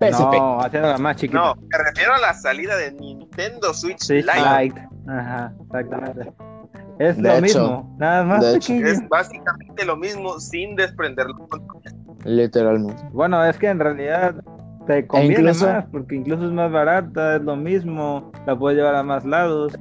[0.00, 0.36] PSP.
[0.38, 1.38] No, haciéndola más chiquita.
[1.38, 4.62] No, me refiero a la salida de Nintendo Switch Switch Lite.
[4.64, 4.88] Lite.
[5.08, 6.32] Ajá, exactamente.
[6.98, 8.72] Es De lo hecho, mismo, nada más de hecho.
[8.72, 8.86] pequeño.
[8.88, 11.36] Es básicamente lo mismo sin desprenderlo.
[12.26, 13.02] Literalmente.
[13.12, 14.34] Bueno, es que en realidad
[14.86, 18.94] te conviene incluso- más, porque incluso es más barata, es lo mismo, la puedes llevar
[18.96, 19.72] a más lados.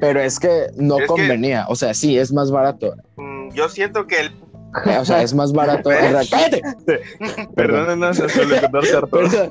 [0.00, 1.64] Pero es que no Es que- convenía.
[1.68, 2.94] O sea, sí, es más barato.
[3.16, 4.30] Mm, Yo siento que el
[5.00, 5.90] O sea, es más barato.
[5.90, 6.62] ¡Cállate!
[7.56, 8.20] Perdónenos.
[9.10, 9.48] Perdón.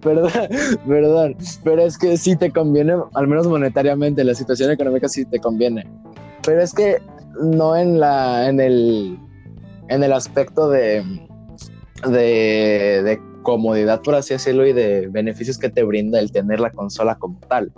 [0.00, 0.30] perdón,
[0.86, 5.38] perdón, pero es que sí te conviene, al menos monetariamente, la situación económica sí te
[5.38, 5.86] conviene.
[6.44, 6.98] Pero es que
[7.42, 9.18] no en la, en el,
[9.88, 11.02] en el aspecto de,
[12.06, 16.70] de, de comodidad, por así decirlo, y de beneficios que te brinda el tener la
[16.70, 17.72] consola como tal.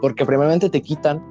[0.00, 1.22] Porque primeramente te quitan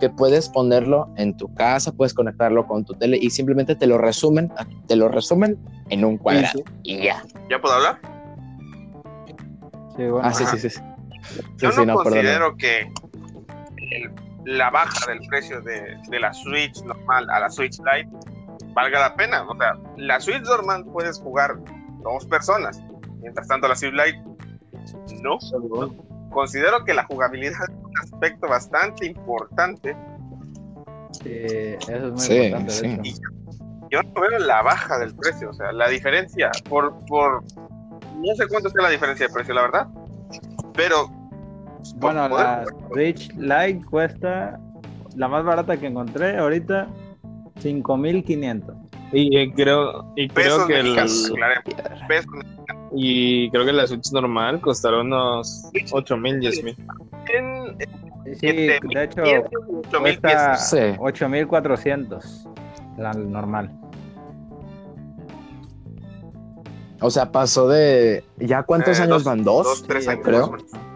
[0.00, 3.98] que puedes ponerlo en tu casa, puedes conectarlo con tu tele y simplemente te lo
[3.98, 4.50] resumen,
[4.86, 5.58] te lo resumen
[5.90, 7.22] en un cuadrado y ya.
[7.50, 7.98] ¿Ya puedo hablar?
[9.96, 10.20] Sí, bueno.
[10.22, 10.68] Ah, sí, sí, sí.
[10.70, 10.80] Sí,
[11.58, 12.12] Yo sí, no, no, perdón.
[12.20, 12.80] considero que
[13.90, 14.10] el-
[14.44, 18.08] la baja del precio de, de la Switch normal a la Switch Lite
[18.74, 19.44] valga la pena.
[19.48, 21.56] O sea, la Switch normal puedes jugar
[22.02, 22.82] dos personas.
[23.20, 24.22] Mientras tanto, la Switch Lite
[25.22, 25.38] no.
[26.30, 29.96] Considero que la jugabilidad es un aspecto bastante importante.
[31.22, 31.30] Sí,
[31.78, 32.72] eso es muy Sí, importante.
[32.72, 33.14] sí.
[33.90, 35.50] Yo no veo la baja del precio.
[35.50, 37.42] O sea, la diferencia por, por
[38.16, 39.88] no sé cuánto sea la diferencia de precio, la verdad.
[40.74, 41.10] Pero
[41.96, 44.58] Bueno, la Switch Lite cuesta,
[45.16, 46.88] la más barata que encontré ahorita,
[47.60, 48.74] 5500.
[49.12, 50.96] Y eh, creo, y creo que el,
[52.94, 56.76] y creo que la Switch normal costará unos 8 mil, 10 mil.
[57.34, 57.76] En-
[58.24, 59.42] Sí, Siete de hecho, mil,
[59.84, 60.68] ocho mil cuesta pesos.
[60.70, 60.96] Sí.
[61.00, 62.48] 8400,
[62.96, 63.70] la normal.
[67.00, 68.22] O sea, pasó de.
[68.38, 69.42] ¿Ya cuántos Eh, años dos- van?
[69.42, 69.64] ¿Dos?
[69.66, 70.22] Dos, tres Sí, años.
[70.24, 70.40] creo.
[70.40, 70.91] más o menos.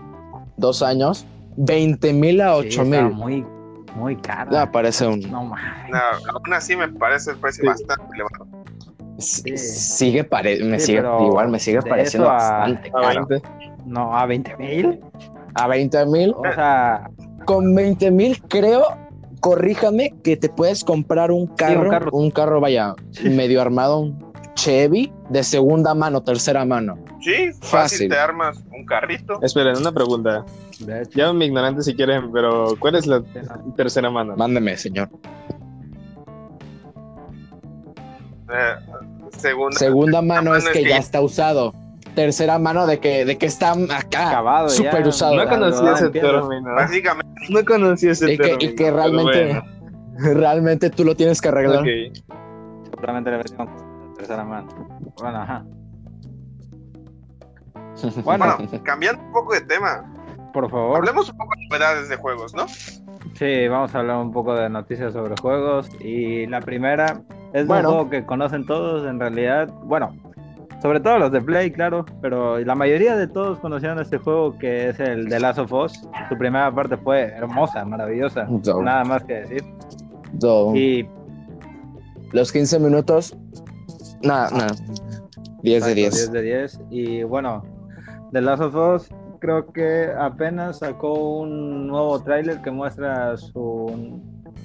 [0.56, 1.26] ¿Dos años?
[1.56, 3.14] 20 mil a Sí, 8 está mil.
[3.14, 3.46] muy,
[3.94, 4.50] muy cara.
[4.50, 5.20] Ya parece un.
[5.30, 5.90] No mames.
[5.90, 5.98] No,
[6.34, 7.68] aún así me parece el precio Sí.
[7.68, 8.46] bastante elevado.
[9.18, 10.62] S- Sigue pare...
[10.62, 13.26] me Sí, sigue, igual me sigue pareciendo a- bastante A caro.
[13.26, 13.48] 20.
[13.86, 15.00] No, a 20 mil.
[15.54, 17.08] A 20 mil, O sea,
[17.46, 18.84] con 20 mil creo,
[19.40, 22.10] corríjame, que te puedes comprar un carro, un carro.
[22.34, 24.18] carro, vaya, medio armado, un
[24.56, 26.96] Chevy de segunda mano, tercera mano.
[27.20, 28.08] Sí, fácil, Fácil.
[28.10, 29.38] te armas un carrito.
[29.42, 30.44] Esperen, una pregunta.
[31.14, 33.22] Llámame ignorante si quieren, pero ¿cuál es la
[33.76, 34.34] tercera mano?
[34.36, 35.08] Mándeme, señor.
[38.50, 38.76] eh,
[39.38, 41.72] segunda, Segunda mano es mano que es que ya está usado.
[42.14, 44.74] Tercera mano de que, de que está acá, acabado ya.
[44.74, 45.36] súper usado.
[45.36, 46.74] No conocí ese término.
[46.74, 48.70] básicamente, No conocí ese Y que, término.
[48.70, 50.34] y que realmente, bueno.
[50.40, 51.80] realmente tú lo tienes que arreglar.
[51.80, 51.88] Ok.
[52.90, 53.68] Seguramente le versión
[54.16, 54.68] tercera mano.
[55.20, 55.64] Bueno, ajá.
[58.24, 60.04] Bueno, bueno, cambiando un poco de tema,
[60.52, 60.96] por favor.
[60.98, 62.66] hablemos un poco de novedades de juegos, ¿no?
[63.34, 65.88] Sí, vamos a hablar un poco de noticias sobre juegos.
[66.00, 67.22] Y la primera
[67.54, 67.88] es Bueno.
[67.88, 69.68] un juego que conocen todos en realidad.
[69.84, 70.14] Bueno,
[70.82, 72.04] sobre todo los de Play, claro.
[72.20, 75.92] Pero la mayoría de todos conocieron este juego que es el de Last of Us.
[76.28, 78.46] Su primera parte fue hermosa, maravillosa.
[78.82, 79.64] Nada más que decir.
[80.74, 81.06] Y
[82.32, 83.36] Los 15 minutos,
[84.22, 84.74] nada, nada.
[85.62, 86.14] 10 de Exacto, 10.
[86.14, 86.80] 10 de 10.
[86.90, 87.62] Y bueno,
[88.32, 94.20] The Last of Us creo que apenas sacó un nuevo tráiler que muestra su,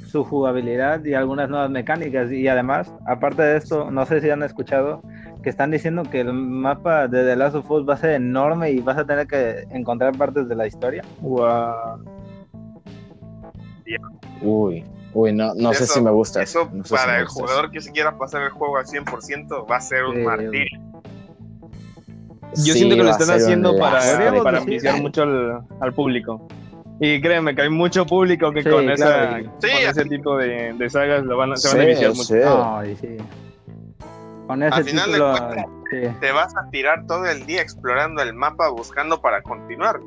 [0.08, 2.32] su jugabilidad y algunas nuevas mecánicas.
[2.32, 5.02] Y además, aparte de esto, no sé si han escuchado
[5.44, 8.72] que están diciendo que el mapa de The Last of Us va a ser enorme
[8.72, 11.04] y vas a tener que encontrar partes de la historia.
[11.20, 12.04] Guau.
[14.42, 16.42] Uy, uy, no, no sé si me gusta.
[16.42, 18.78] Eso no sé si para me el gusta jugador que se quiera pasar el juego
[18.78, 20.22] al 100% va a ser un Sí.
[20.24, 20.80] martirio.
[22.54, 24.00] Yo Sí, siento que lo están haciendo para,
[24.44, 24.78] para Sí.
[25.02, 26.48] mucho al, al público.
[27.00, 28.94] Y créeme que hay mucho público que Sí, con, claro.
[28.94, 29.68] esa, Sí.
[29.72, 32.24] con ese tipo de, de sagas lo van a, se van a Sí, viciar mucho.
[32.24, 32.36] sí.
[32.44, 33.18] No, y sí.
[34.48, 35.98] Con ese Al final de cuentas, sí.
[36.20, 40.00] Te vas a tirar todo el día explorando el mapa buscando para continuar.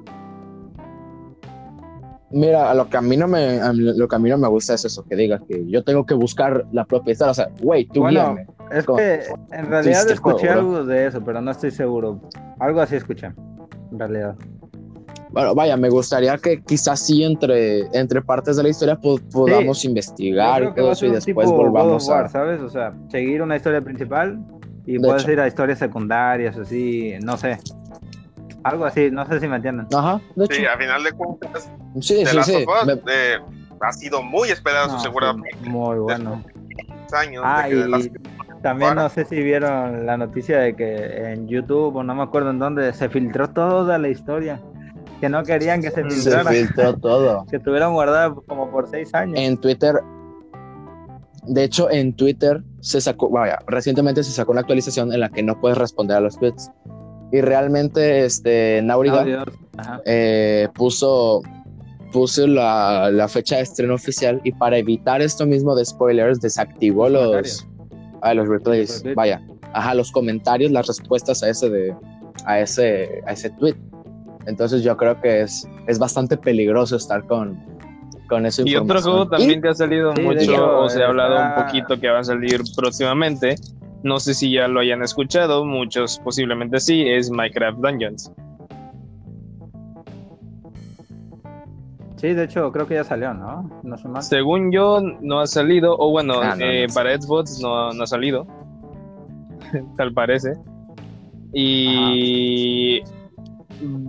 [2.34, 4.74] Mira, a lo que a mí no me, lo que a mí no me gusta
[4.74, 7.30] es eso, que diga que yo tengo que buscar la propia historia.
[7.30, 8.46] O sea, güey, tú Bueno, guíame.
[8.72, 9.20] Es que
[9.52, 10.76] en realidad escuché juego, bro.
[10.78, 12.20] algo de eso, pero no estoy seguro.
[12.58, 13.26] Algo así escuché,
[13.92, 14.34] en realidad.
[15.30, 19.84] Bueno, vaya, me gustaría que quizás sí entre, entre partes de la historia po- podamos
[19.84, 22.28] investigar y todo eso y después volvamos War, a...
[22.28, 22.60] ¿sabes?
[22.60, 24.38] O sea, seguir una historia principal
[24.86, 25.32] y De puedes hecho.
[25.32, 27.58] ir a historias secundarias, así, no sé.
[28.64, 29.86] Algo así, no sé si me entienden.
[29.94, 30.54] Ajá, de hecho.
[30.56, 32.64] Sí, a final de cuentas, Sí, The sí, Last sí.
[32.66, 33.38] of Us, Me- eh,
[33.80, 36.42] ha sido muy esperada No, su sí, muy bueno.
[37.12, 37.42] años.
[37.44, 41.32] de Ah, que The Last y también no sé si vieron la noticia de que
[41.32, 44.60] en YouTube o no me acuerdo en dónde se filtró toda la historia.
[45.20, 47.46] que no querían que se Se filtrara, filtró todo.
[47.50, 49.38] que tuvieron guardada como por seis años.
[49.38, 50.00] En Twitter,
[51.46, 55.42] de hecho, en Twitter se sacó, vaya, recientemente se sacó una actualización en la que
[55.42, 56.70] no puedes responder a los tweets.
[57.34, 59.44] Y realmente, este, Naughty Dog, Dios.
[59.76, 60.00] Ajá.
[60.04, 61.42] eh, puso,
[62.12, 67.08] puso la, la fecha de estreno oficial y para evitar esto mismo de spoilers, desactivó
[67.08, 67.68] Los los,
[68.22, 69.02] a los replays.
[69.16, 69.42] Vaya,
[69.72, 71.94] ajá, los comentarios, las respuestas a ese de
[72.46, 73.74] a ese, a ese tweet.
[74.46, 77.58] Entonces yo creo que es, es bastante peligroso estar con,
[78.28, 81.34] con esa Y otro juego también que ha salido Sí, mucho, o se ha hablado
[81.36, 83.56] está- un poquito que va a salir próximamente.
[84.04, 88.30] No sé si ya lo hayan escuchado, muchos posiblemente sí, es Minecraft Dungeons.
[92.16, 93.80] Sí, de hecho, creo que ya salió, ¿no?
[93.82, 94.28] No sé más.
[94.28, 96.94] Según yo, no ha salido, o bueno, Ah, no, eh, no sé.
[96.94, 98.46] para Xbox no, no ha salido,
[99.96, 100.52] tal parece.
[101.52, 103.00] Y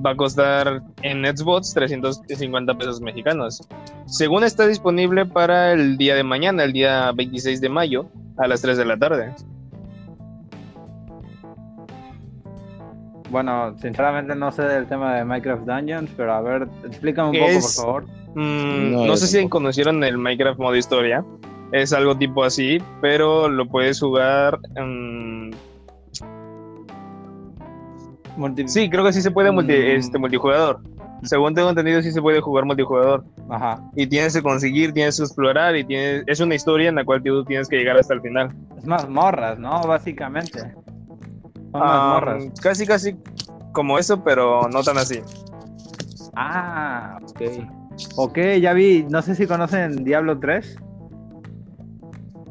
[0.05, 3.67] va a costar en Xbox 350 pesos mexicanos.
[4.08, 8.62] Según está disponible para el día de mañana, el día 26 de mayo, a las
[8.62, 9.34] 3 de la tarde.
[13.36, 17.39] Bueno, sinceramente no sé del tema de Minecraft Dungeons, pero a ver, explícame un ¿Qué
[17.39, 17.76] poco, es?
[17.76, 18.06] por favor.
[18.34, 21.21] Mm, No, sé si conocieron el Minecraft modo historia.
[21.74, 24.58] Es algo tipo así, pero lo puedes jugar.
[28.38, 29.98] Multi- sí, creo que sí se puede multi- Mm.
[29.98, 30.80] este, multijugador.
[31.24, 33.26] Según tengo entendido, sí se puede jugar multijugador.
[33.50, 33.82] Ajá.
[33.98, 37.21] Y tienes que conseguir, tienes que explorar y tienes, es una historia en la cual
[37.21, 38.54] tú tienes que llegar hasta el final.
[38.78, 39.82] Es más morras, ¿no?
[39.82, 40.74] Básicamente.
[41.82, 42.44] Ah, morras.
[42.62, 43.16] casi, casi
[43.72, 45.20] como eso, pero no tan así.
[46.36, 47.42] Ah, ok.
[48.18, 49.06] Ok, ya vi.
[49.10, 50.78] No sé si conocen Diablo 3.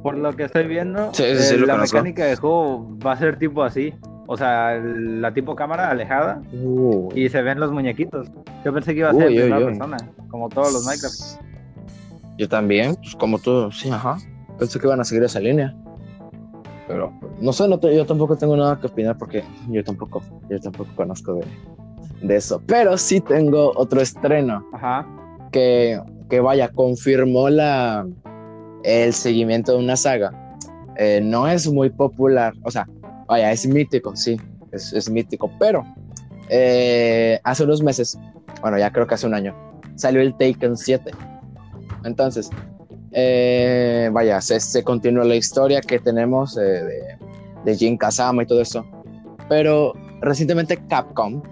[0.02, 1.96] Por lo que estoy viendo, Sí, sí, sí, eh, la conozco.
[1.96, 3.94] mecánica de juego va a ser tipo así.
[4.26, 7.08] O sea, la tipo cámara alejada Uy.
[7.14, 8.28] y se ven los muñequitos.
[8.64, 9.64] Yo pensé que iba a ser uy, primera uy.
[9.64, 9.96] persona,
[10.30, 11.42] como todos los Minecraft.
[12.38, 14.16] Yo también, pues como tú, sí, ajá.
[14.58, 15.74] Pensé que iban a seguir esa línea.
[16.86, 20.60] Pero no sé, no te- yo tampoco tengo nada que opinar porque yo tampoco, yo
[20.60, 21.44] tampoco conozco de,
[22.22, 22.60] de eso.
[22.66, 25.06] Pero sí tengo otro estreno Ajá.
[25.50, 28.06] que, que vaya, confirmó la,
[28.82, 30.30] el seguimiento de una saga.
[30.96, 32.86] Eh, no es muy popular, o sea,
[33.26, 34.36] vaya, es mítico, sí,
[34.70, 35.84] es, es mítico, pero
[36.50, 38.16] eh, hace unos meses,
[38.60, 39.54] bueno, ya creo que hace un año,
[39.96, 41.10] salió el Taken 7.
[42.04, 42.50] Entonces,
[43.14, 47.00] eh, vaya, se, se continúa la historia que tenemos eh, de,
[47.64, 48.84] de Jin Kazama y todo eso.
[49.48, 51.42] Pero recientemente Capcom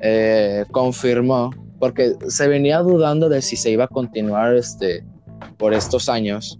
[0.00, 5.04] eh, confirmó, porque se venía dudando de si se iba a continuar este,
[5.56, 6.58] por estos años,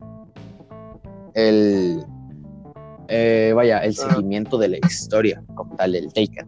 [1.35, 2.05] el,
[3.55, 6.47] vaya, el seguimiento de la historia como tal del Taken.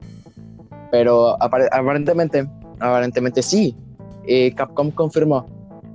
[0.90, 2.49] Pero apare- aparentemente,
[2.81, 3.77] aparentemente sí.
[4.57, 5.46] Capcom confirmó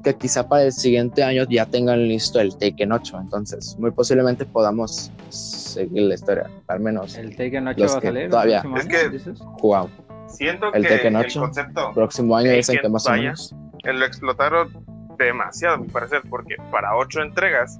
[0.05, 3.19] que quizá para el siguiente año ya tengan listo el Taken 8.
[3.21, 6.49] Entonces, muy posiblemente podamos seguir la historia.
[6.67, 8.21] Al menos El Taken 8 Los va a salir.
[8.23, 9.39] el todavía- próximo Es año, que- dices?
[9.59, 9.91] jugamos.
[10.27, 11.39] Siento El que Tekken el 8.
[11.39, 13.55] concepto Próximo año dicen Taken, que más o menos.
[13.83, 14.69] lo explotaron
[15.17, 17.79] demasiado, a mi parecer, porque para ocho entregas,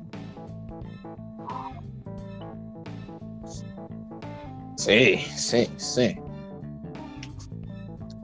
[4.78, 6.18] Sí, sí, sí.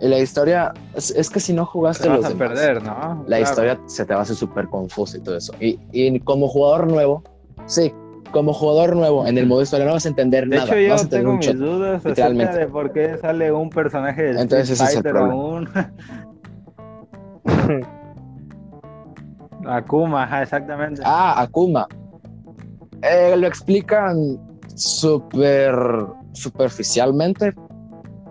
[0.01, 2.83] Y la historia, es, es que si no jugaste Te vas los a demás, perder,
[2.83, 3.23] ¿no?
[3.27, 3.43] la Claro.
[3.43, 5.53] historia se te va a hacer súper confusa y todo eso.
[5.59, 7.23] Y, y como jugador nuevo,
[7.67, 7.93] sí,
[8.31, 10.75] como jugador nuevo en el modo historia no vas a entender De nada.
[10.75, 11.55] hecho, yo tengo mis shot.
[11.57, 12.57] dudas literalmente.
[12.57, 15.69] de por qué sale un personaje de Entonces, ese es el aún.
[19.65, 21.01] Akuma, ajá, exactamente.
[21.05, 21.87] Ah, Akuma.
[23.03, 24.39] Eh, lo explican
[24.75, 25.75] súper
[26.33, 27.53] superficialmente,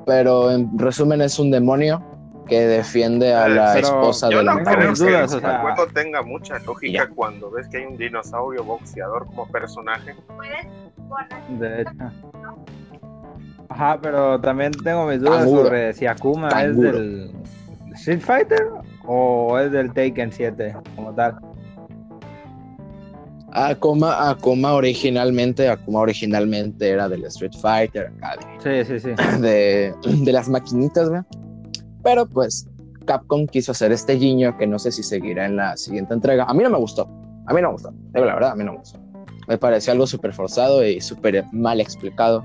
[0.07, 2.03] pero en resumen es un demonio
[2.47, 5.87] que defiende a la pero esposa del no creo que dudas, o el sea- juego
[5.95, 7.15] tenga mucha lógica Ya.
[7.15, 10.17] cuando ves que hay un dinosaurio boxeador como personaje.
[11.59, 11.93] De hecho.
[13.69, 15.65] Ajá, pero también tengo mis dudas Canguro.
[15.65, 16.89] sobre si Akuma Canguro.
[16.89, 17.33] es del
[17.95, 18.69] Street Fighter
[19.07, 21.37] o es del Taken 7 como tal.
[23.53, 29.11] Akuma, Akuma originalmente, Akuma originalmente era del Street Fighter, acá Sí, sí, sí.
[29.41, 31.23] de, de, de las maquinitas, ¿ve?
[32.03, 32.67] Pero pues
[33.07, 36.45] Capcom quiso hacer este guiño que no sé si seguirá en la siguiente entrega.
[36.45, 37.09] A mí no me gustó,
[37.47, 39.01] a mí no me gustó, la verdad, a mí no me gustó.
[39.49, 42.45] Me pareció algo súper forzado y súper mal explicado.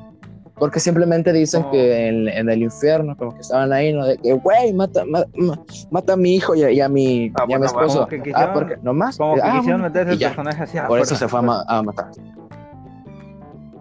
[0.58, 1.72] Porque simplemente dicen Oh.
[1.72, 4.06] que en, en el infierno, como que estaban ahí, ¿no?
[4.06, 5.60] De que, güey, mata, ma- ma-
[5.92, 8.08] mata a mi hijo y, a- y a mi, Ah, y a mi bueno, esposo.
[8.10, 9.18] Como que ah, porque, ¿no más?
[9.18, 10.28] Como que Ah, quisieron bueno, meter y ese ya.
[10.30, 12.08] personaje así a Por eso se fue a, ma- a matar.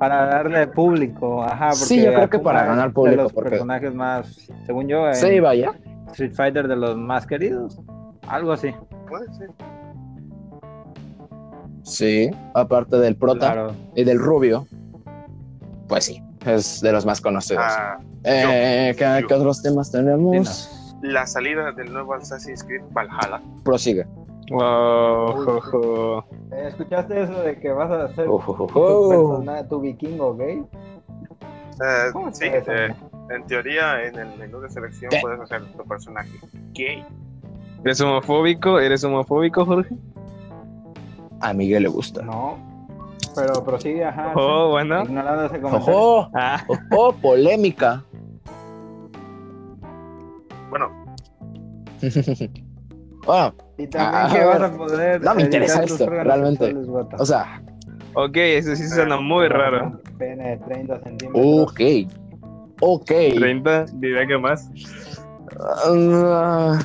[0.01, 1.73] Para darle público, ajá.
[1.73, 5.07] Sí, porque yo creo que para ganar de público, los porque- personajes más, según yo,
[5.09, 5.73] en Sí, vaya.
[6.11, 7.79] Street Fighter de los más queridos.
[8.29, 8.73] Algo así.
[9.09, 9.51] Puede ser.
[11.83, 13.73] Sí, aparte del prota Claro.
[13.95, 14.67] y del rubio,
[15.87, 17.65] pues sí, es de los más conocidos.
[17.67, 20.71] Ah, Eh, ¿qué, yo- qué otros temas tenemos?
[21.03, 23.41] La salida del nuevo Assassin's Creed Valhalla.
[23.65, 24.07] Prosigue.
[24.51, 26.23] Wow.
[26.53, 29.09] Eh, ¿Escuchaste eso de que vas a hacer Oh, tu, oh.
[29.39, 30.63] persona- tu vikingo gay?
[31.83, 32.95] Eh, ¿Cómo sí, eh,
[33.31, 35.19] en teoría en el menú de selección ¿Qué?
[35.21, 36.31] puedes hacer tu personaje
[36.73, 37.05] gay.
[37.85, 38.79] ¿Eres homofóbico?
[38.79, 39.95] ¿Eres homofóbico, Jorge?
[41.41, 42.23] A Miguel le gusta.
[42.23, 42.57] No.
[43.35, 44.33] Pero prosigue, ajá.
[44.37, 44.71] Oh, sí.
[44.73, 45.03] bueno.
[45.03, 45.95] Ignorando ese comentario.
[45.99, 48.03] Ojo, Ah, ojo, polémica.
[50.71, 50.91] Bueno,
[53.27, 55.23] bueno, Y también Ah, que a vas a poder.
[55.23, 56.75] no me interesa tus esto, realmente.
[57.19, 57.63] o sea,
[58.15, 60.01] ok, eso sí suena muy raro.
[60.19, 61.69] Pene de 30 centímetros.
[61.73, 61.81] ok.
[62.81, 63.07] Ok.
[63.07, 64.69] 30, diré que más.
[65.87, 66.79] Ah,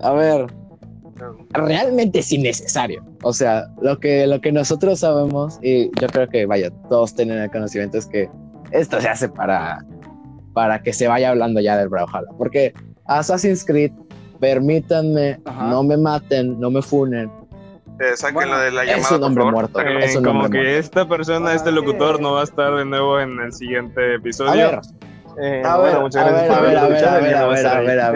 [0.00, 0.46] a ver,
[1.52, 3.04] realmente es innecesario.
[3.22, 7.38] O sea, lo que, lo que nosotros sabemos, y yo creo que, vaya, todos tienen
[7.38, 8.28] el conocimiento, es que
[8.70, 9.84] esto se hace para,
[10.52, 12.28] para que se vaya hablando ya del Brawlhalla.
[12.36, 12.72] Porque
[13.06, 13.92] Assassin's Creed,
[14.40, 15.68] permítanme, Ajá.
[15.68, 17.30] no me maten, no me funen.
[18.00, 19.14] eh, saquen Bueno, la de la es llamada.
[19.14, 19.80] un por hombre muerto.
[19.80, 20.80] Eh, es un como hombre que muerto.
[20.80, 24.50] esta persona, este locutor, no va a estar de nuevo en el siguiente episodio.
[24.50, 24.80] A ver,
[25.40, 27.40] Eh, a bueno, ver, muchas a gracias por escuchado, ya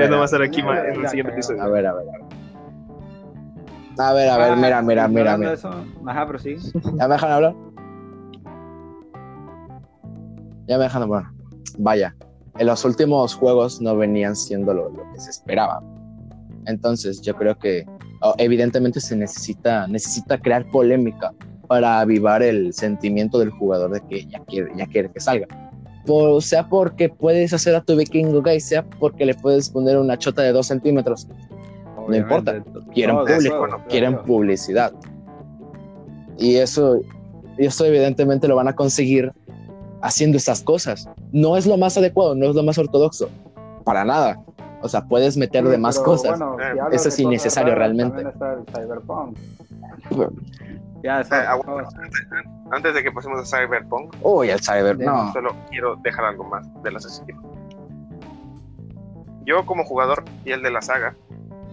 [0.09, 1.63] no va estar aquí en el siguiente episodio.
[1.63, 2.05] a ver, a ver.
[2.09, 2.21] A ver,
[3.99, 5.53] a ver, Ah, mira, mira, mira, mira.
[5.53, 5.71] Eso,
[6.07, 6.27] ajá.
[6.97, 7.55] ¿Ya me dejan hablar?
[10.67, 11.25] Ya me dejan hablar.
[11.79, 12.15] Vaya,
[12.59, 15.83] en los últimos juegos no venían siendo lo, lo que se esperaba.
[16.67, 17.87] Entonces, yo creo que
[18.23, 21.33] oh, evidentemente se necesita, necesita crear polémica
[21.67, 25.47] para avivar el sentimiento del jugador de que ya quiere, ya quiere que salga.
[26.07, 30.19] Por, sea porque puedes hacer a tu vikingo gay, sea porque le puedes poner una
[30.19, 31.29] chota de dos centímetros.
[32.09, 34.27] No importa, quieren los público, juegos, quieren claro.
[34.27, 34.93] publicidad.
[36.39, 36.99] Y eso,
[37.59, 39.33] y eso evidentemente lo van a conseguir
[40.03, 41.09] haciendo estas cosas.
[41.33, 43.29] No es lo más adecuado, no es lo más ortodoxo,
[43.85, 44.41] para nada.
[44.85, 46.39] O sea, puedes meter Sí, de más pero cosas.
[46.41, 48.29] bueno, si Eh, eso es innecesario raras, realmente.
[48.29, 49.37] Está el Cyberpunk.
[51.05, 51.51] Ya, Eh, está.
[51.53, 51.89] aguanta,
[52.73, 55.33] antes, de que pasemos a Cyberpunk, Uy, el cyber, Sí, no.
[55.33, 57.39] solo quiero dejar algo más de las Assassin's Creed.
[59.45, 61.15] Yo como jugador y el de la saga,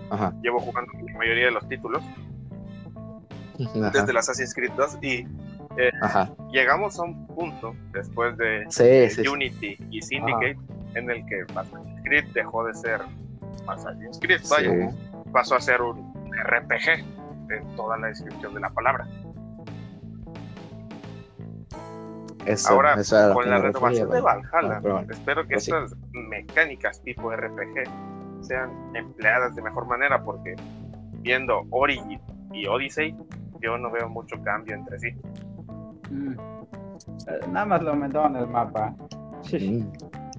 [0.10, 0.34] Ajá.
[0.41, 2.03] llevo jugando la mayoría de los títulos
[3.60, 3.91] Ajá.
[3.91, 5.28] desde el Assassin's Creed 2 y
[6.01, 6.30] Ajá.
[6.51, 9.28] llegamos a un punto después de Sí, sí, sí.
[9.30, 10.57] Unity y Syndicate
[10.95, 13.01] en el que Assassin's Creed dejó de ser
[13.68, 14.97] Assassin's Creed, vaya, Sí.
[15.32, 16.12] pasó a ser un
[16.43, 17.05] RPG
[17.51, 19.07] en toda la descripción de la palabra.
[22.45, 24.22] Eso, Ahora, eso con la renovación de.
[24.22, 25.72] Valhalla, Ah, espero que Pues sí.
[25.72, 27.84] estas mecánicas tipo RPG
[28.42, 30.56] sean empleadas de mejor manera porque
[31.22, 32.20] viendo Origin
[32.54, 33.16] y Odyssey
[33.62, 35.08] yo no veo mucho cambio entre sí.
[36.10, 36.32] Mm.
[36.32, 36.36] Eh,
[37.52, 38.96] Nada más lo aumentaron el mapa.
[39.42, 39.86] Sí.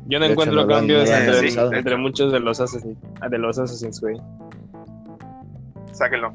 [0.07, 1.09] Yo no De hecho, encuentro han- cambios
[1.73, 2.97] entre, muchos de los Assassin's,
[3.31, 4.21] de los Assassin's Creed.
[5.93, 6.33] Sáquenlo.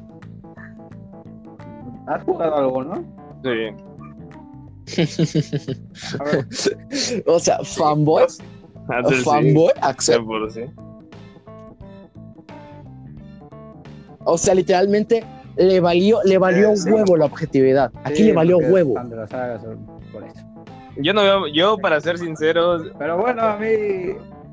[2.06, 3.04] ¿Has jugado alguno?
[3.42, 3.74] Sí.
[7.26, 8.42] O sea, fanboy, sí.
[9.24, 10.60] fanboy, accept- sí.
[14.26, 15.24] O sea, literalmente
[15.56, 16.90] le valió, le valió sí.
[16.90, 17.90] huevo la objetividad.
[18.04, 18.94] Aquí sí, le valió huevo.
[20.12, 20.44] por eso.
[20.98, 23.66] Yo no veo, yo para ser sincero, Pero bueno, a mí,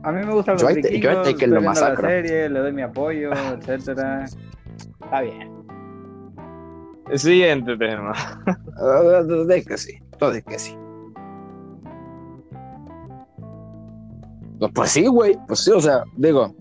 [0.03, 2.07] a mí me gustan los Yo te- yo que lo viendo la masacro.
[2.07, 4.26] serie, le doy mi apoyo, etcétera.
[5.03, 5.51] Está bien.
[7.15, 8.13] siguiente tema.
[8.78, 10.76] Ah, De que sí, de que sí.
[14.59, 16.53] No, Pues sí, güey, pues sí, o sea, digo,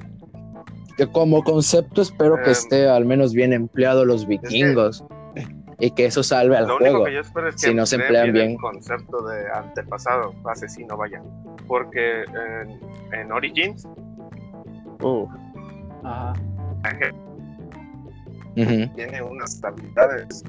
[1.07, 5.05] que como concepto espero que Eh, esté al menos bien empleado los vikingos
[5.79, 6.95] y que eso salve al Lo juego.
[6.97, 8.51] único que yo espero es que Si no se emplean bien.
[8.53, 11.21] el concepto de antepasado, asesino, vaya.
[11.67, 12.81] Porque en,
[13.19, 13.87] en Origins
[15.01, 15.27] Uh,
[16.05, 16.33] Ajá.
[18.55, 20.45] Tiene unas habilidades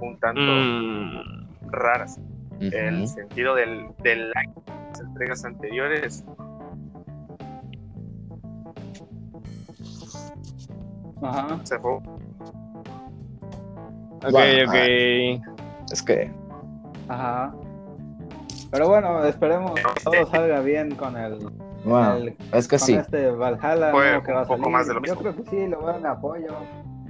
[0.00, 2.18] un tanto mm, raras.
[2.60, 3.06] El ujú.
[3.06, 6.24] sentido del, del las entregas anteriores
[11.22, 11.60] Ajá.
[11.64, 11.92] se fue.
[11.92, 12.02] ok,
[14.30, 14.74] Bueno, ok.
[15.92, 16.30] Es que,
[17.08, 17.52] Ajá.
[18.70, 21.38] Pero bueno, esperemos que todo salga bien con el,
[21.84, 22.94] bueno, el- es que con sí.
[22.94, 24.68] este Valhalla Fue nuevo que va a salir.
[24.68, 25.20] más de lo Yo mismo.
[25.32, 26.52] creo que sí, le voy a dar apoyo.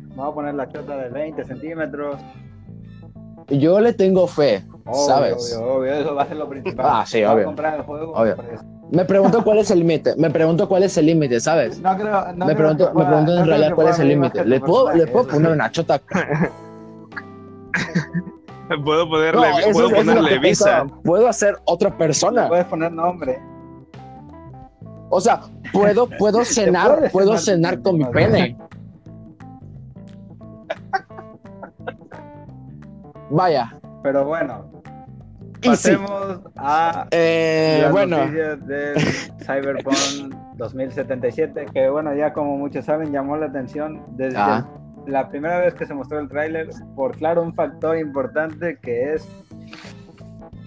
[0.09, 2.17] Me voy a poner la chota de 20 centímetros.
[3.49, 5.55] Yo le tengo fe, Obvio, ¿sabes?
[5.59, 6.87] Obvio, obvio, eso va a ser lo principal.
[6.89, 7.45] Ah, sí, Voy a obvio.
[7.47, 8.37] comprar el juego Obvio.
[8.93, 10.15] Me pregunto cuál es el límite.
[10.17, 11.81] Me pregunto cuál es el límite, ¿sabes?
[11.81, 13.99] No creo, no me creo pregunto, que me pueda- pregunto en realidad cuál pueda es
[14.01, 14.45] el límite.
[14.45, 16.01] ¿Le puedo, le puedo poner una chota?
[18.85, 20.81] Puedo ponerle, puedo ponerle visa.
[20.83, 21.03] pensaba.
[21.03, 22.49] Puedo hacer otra Le persona.
[22.49, 23.41] puedes poner nombre.
[25.09, 25.41] O sea,
[25.73, 28.57] puedo, puedo cenar, puedo cenar cenar con mi pene.
[33.31, 33.79] Vaya.
[34.03, 34.65] Pero bueno,
[35.63, 35.69] Sí.
[35.69, 38.95] pasemos a Eh, las bueno, noticias del
[39.47, 44.67] Cyberpunk 2077, que bueno, ya como muchos saben, llamó la atención desde Ah.
[45.07, 49.29] la primera vez que se mostró el tráiler, por claro, un factor importante que es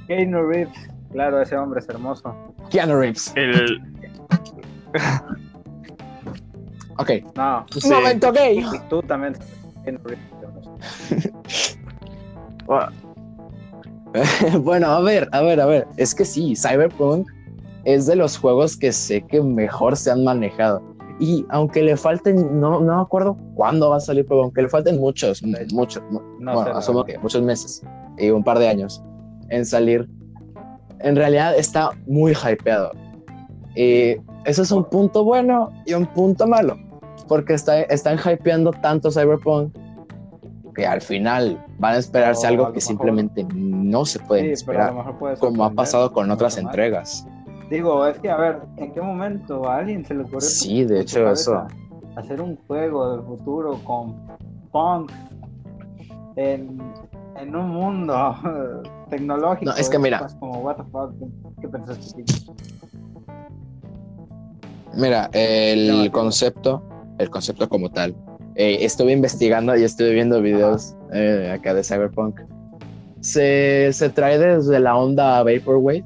[0.07, 0.77] Keanu Reeves.
[1.11, 2.53] Claro, ese hombre es hermoso.
[2.69, 3.31] Keanu Reeves.
[3.35, 3.81] El,
[6.97, 7.09] Ok.
[7.35, 7.89] No, sí.
[7.89, 8.63] Momento gay.
[8.89, 9.35] tú también.
[9.83, 11.77] Keanu Reeves.
[14.61, 15.87] bueno, a ver, a ver, a ver.
[15.97, 17.27] Es que sí, Cyberpunk
[17.85, 20.81] es de los juegos que sé que mejor se han manejado.
[21.19, 24.69] Y aunque le falten, no, no me acuerdo cuándo va a salir, pero aunque le
[24.69, 25.41] falten muchos,
[25.71, 27.81] muchos, mu- No bueno, asumo que muchos meses
[28.17, 29.01] y un par de años
[29.49, 30.09] en salir,
[30.99, 32.91] en realidad está muy hypeado.
[33.75, 36.77] Y eso es un punto bueno y un punto malo,
[37.27, 39.75] porque está, están hypeando tanto Cyberpunk
[40.73, 44.93] que al final van a esperarse algo que mejor- simplemente no se pueden Sí, esperar,
[45.39, 47.27] como ha pasado con otras entregas.
[47.69, 51.01] Digo, es que a ver, ¿en qué momento a alguien se le ocurrió Sí, de
[51.01, 51.67] hecho, cabeza
[52.15, 54.15] hacer un juego del futuro con
[54.71, 55.11] punk
[56.35, 56.77] en,
[57.37, 58.35] en un mundo
[59.09, 59.71] tecnológico?
[59.71, 60.27] No, es que mira.
[60.39, 61.11] Como, what the fuck,
[61.61, 62.23] ¿qué pensaste?
[64.95, 66.83] Mira, el concepto,
[67.17, 68.15] el concepto como tal,
[68.55, 72.41] eh, estuve investigando y estuve viendo videos eh, acá de Cyberpunk.
[73.21, 76.03] Se, se trae desde la onda Vaporwave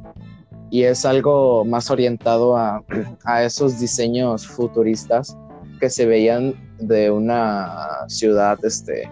[0.70, 2.84] y es algo más orientado a,
[3.26, 5.36] a esos diseños futuristas
[5.80, 9.10] que se veían de una ciudad, este,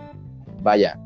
[0.61, 0.99] vaya,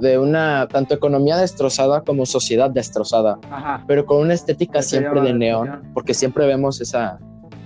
[0.00, 3.84] de una tanto economía destrozada como sociedad destrozada Ajá.
[3.86, 7.18] pero con una estética siempre de neón, porque siempre vemos esa,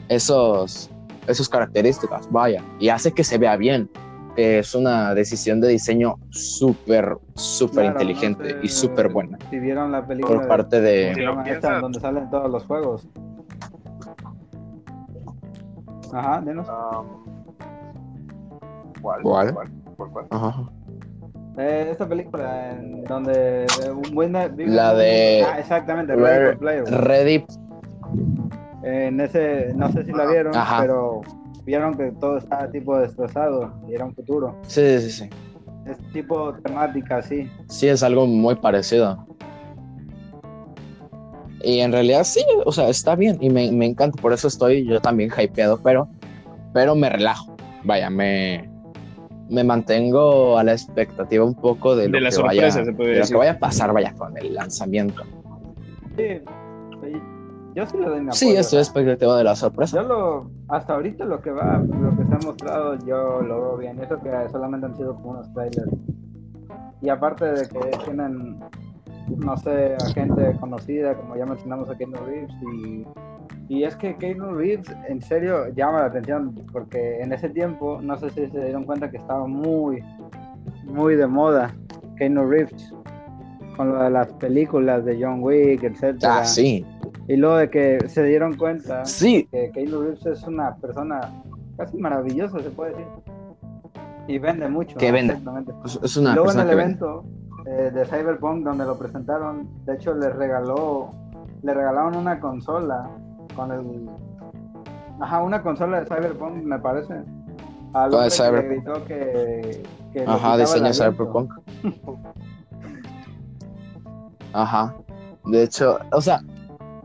[0.09, 0.91] esos,
[1.27, 3.91] esos características, vaya, y hace que se vea bien.
[4.37, 9.59] Es una decisión de diseño súper, súper Claro, inteligente no sé y súper buena Si
[9.59, 10.77] vieron la película por de- parte
[11.27, 11.55] ¿cómo se de...
[11.55, 11.81] Esta?
[11.81, 13.09] donde salen todos los juegos.
[16.13, 16.67] Ajá, denos.
[19.01, 19.23] ¿Cuál?
[19.23, 19.55] ¿Cuál?
[19.97, 20.27] ¿Por cuál?
[20.31, 20.71] Ajá.
[21.59, 26.85] Eh, esta película en donde un buen vive La de- ah, exactamente Re- Ready Player.
[26.85, 27.47] Ready,
[28.87, 30.81] en ese no sé si la vieron Ajá.
[30.83, 31.21] pero
[31.65, 35.31] vieron que todo estaba tipo destrozado y era un futuro sí, sí, sí.
[35.87, 39.27] es tipo temática así Sí, es algo muy parecido.
[41.65, 44.87] Y en realidad sí, o sea, está bien y me, me encanta, por eso estoy
[44.87, 46.09] yo también hypeado, pero,
[46.73, 47.57] pero me relajo.
[47.83, 48.71] Vaya, me,
[49.49, 52.93] me mantengo a la expectativa un poco de lo De la que sorpresa, vaya, se
[52.93, 55.25] puede de lo que vaya a pasar, vaya, con el lanzamiento.
[56.17, 56.41] sí, sí,
[57.77, 60.03] yo sí le doy mi Sí, apoyo, estoy o a sea, expectativa de la sorpresa.
[60.03, 63.77] yo lo hasta ahorita lo que va lo que se ha mostrado yo lo veo
[63.77, 65.93] bien eso que solamente han sido como unos trailers
[67.03, 68.59] y aparte de que tienen
[69.37, 73.05] no sé a gente conocida como ya mencionamos a Keanu Reeves y
[73.69, 78.17] Y es que Keanu Reeves en serio llama la atención porque en ese tiempo, no
[78.17, 80.03] sé si se dieron cuenta que estaba muy,
[80.85, 81.75] muy de moda
[82.17, 82.95] Keanu Reeves
[83.77, 86.39] con lo de las películas de John Wick, etcétera.
[86.39, 86.87] Ah, sí.
[87.29, 89.49] Y luego de que se dieron cuenta Sí.
[89.51, 91.21] que Keanu Reeves es una persona
[91.77, 93.07] casi maravillosa, se puede decir.
[94.29, 94.97] Y vende mucho.
[94.97, 95.33] Que vende.
[95.35, 95.73] Exactamente.
[95.85, 97.25] Es- Es una Y luego en el evento
[97.67, 101.11] eh, de Cyberpunk donde lo presentaron, de hecho le regaló,
[101.63, 103.09] le regalaron una consola
[103.57, 104.09] con el,
[105.21, 107.15] ajá, una consola de Cyberpunk me parece.
[107.93, 111.53] Hombre el que gritó que, que Ajá, diseño cyberpunk.
[114.53, 114.95] Ajá.
[115.47, 116.41] De hecho, o sea,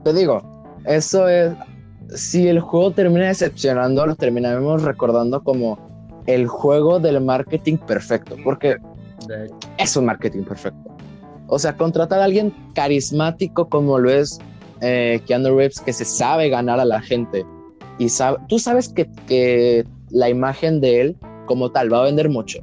[0.04, 0.42] te digo,
[0.86, 1.54] eso es.
[2.16, 5.80] Si el juego termina decepcionando, lo terminaremos recordando como
[6.28, 8.36] el juego del marketing perfecto.
[8.44, 8.78] Porque
[9.78, 10.92] es un marketing perfecto.
[11.48, 14.40] O sea, contratar a alguien carismático como lo es
[14.82, 17.46] eh, Keanu Reeves, que se sabe ganar a la gente.
[17.98, 22.30] Y sabe, tú sabes que, que la imagen de él, como tal, va a vender
[22.30, 22.60] mucho.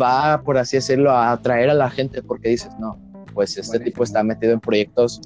[0.00, 2.98] Va, por así decirlo, a atraer a la gente porque dices, no,
[3.34, 3.84] pues este Buenísimo.
[3.84, 5.20] tipo está metido en proyectos,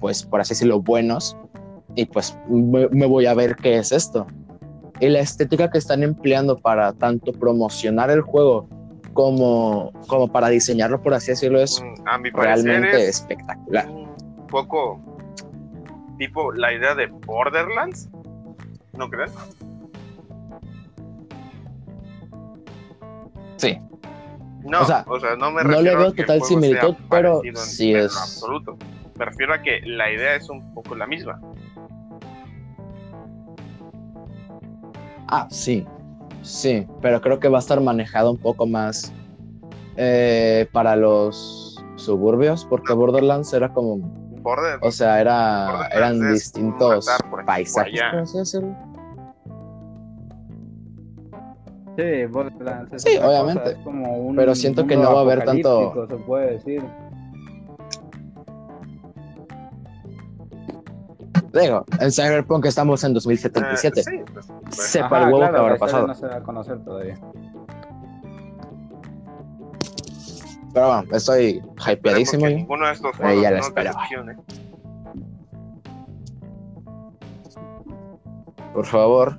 [0.00, 1.36] pues por así decirlo, buenos.
[1.94, 4.26] Y pues me, me voy a ver qué es esto.
[5.00, 8.68] Y la estética que están empleando para tanto promocionar el juego
[9.14, 13.88] como, como para diseñarlo, por así decirlo, es Mm, A mi parecer realmente es espectacular.
[13.88, 15.00] un poco
[16.18, 18.08] tipo la idea de Borderlands,
[18.96, 19.30] ¿no creen?
[23.56, 23.78] Sí.
[24.64, 25.04] No, O sea,
[25.38, 28.16] no me no refiero le veo a que el total similitud, pero sí en es-
[28.16, 28.76] absoluto.
[29.18, 31.40] Me refiero a que la idea es un poco la misma.
[35.26, 35.86] Ah, sí.
[36.42, 39.12] Sí, pero creo que va a estar manejado un poco más
[39.96, 43.98] eh, para los suburbios, porque Borderlands era como,
[44.40, 48.00] Border, o sea, era, eran distintos matar paisajes.
[51.96, 53.70] Sí, Borderlands es Sí, otra cosa, obviamente.
[53.72, 56.82] es como un Pero siento que no va a haber tanto- Se puede decir.
[61.52, 64.00] Digo, en Cyberpunk estamos en 2077.
[64.00, 66.06] eh, sí, pues, pues, Sepa Ajá, el huevo claro, que habrá la pasado.
[66.06, 67.18] No se va a conocer todavía.
[70.74, 72.44] Pero bueno, estoy hypeadísimo.
[72.44, 72.56] que yo.
[72.58, 74.00] ninguno de estos Eh, juegos ya la nos esperaba.
[74.02, 74.36] decepcione.
[78.74, 79.38] Por favor,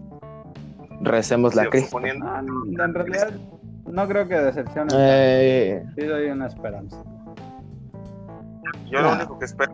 [1.02, 1.94] recemos la crisis.
[2.24, 3.32] Ah, en realidad,
[3.86, 4.92] no creo que decepcione.
[4.96, 6.98] Eh, Sí doy una esperanza.
[8.92, 9.72] Yo lo único que espero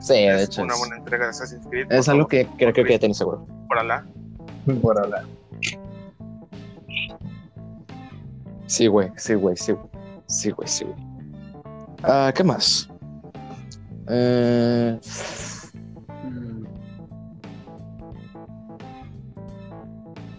[0.00, 1.90] sí, de es hecho, una es, buena entrega de Assassin's Creed.
[1.92, 3.46] es algo favor, que creo, creo que ya tengo seguro.
[3.68, 4.06] por Alá.
[4.82, 5.24] Por hablar.
[8.66, 9.86] Sí, güey, sí, güey, sí, güey.
[10.26, 10.96] Sí, güey, sí, güey.
[12.04, 12.88] Ah, ¿Qué más?
[14.08, 14.98] Eh,
[16.24, 16.64] Mm,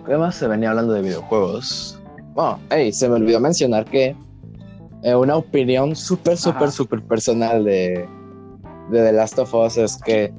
[0.06, 2.00] ¿Qué más se venía hablando de videojuegos?
[2.34, 4.16] Bueno, hey, se me olvidó mencionar que
[5.04, 8.08] eh, una opinión súper, súper, súper personal de,
[8.92, 10.34] de The Last of Us es que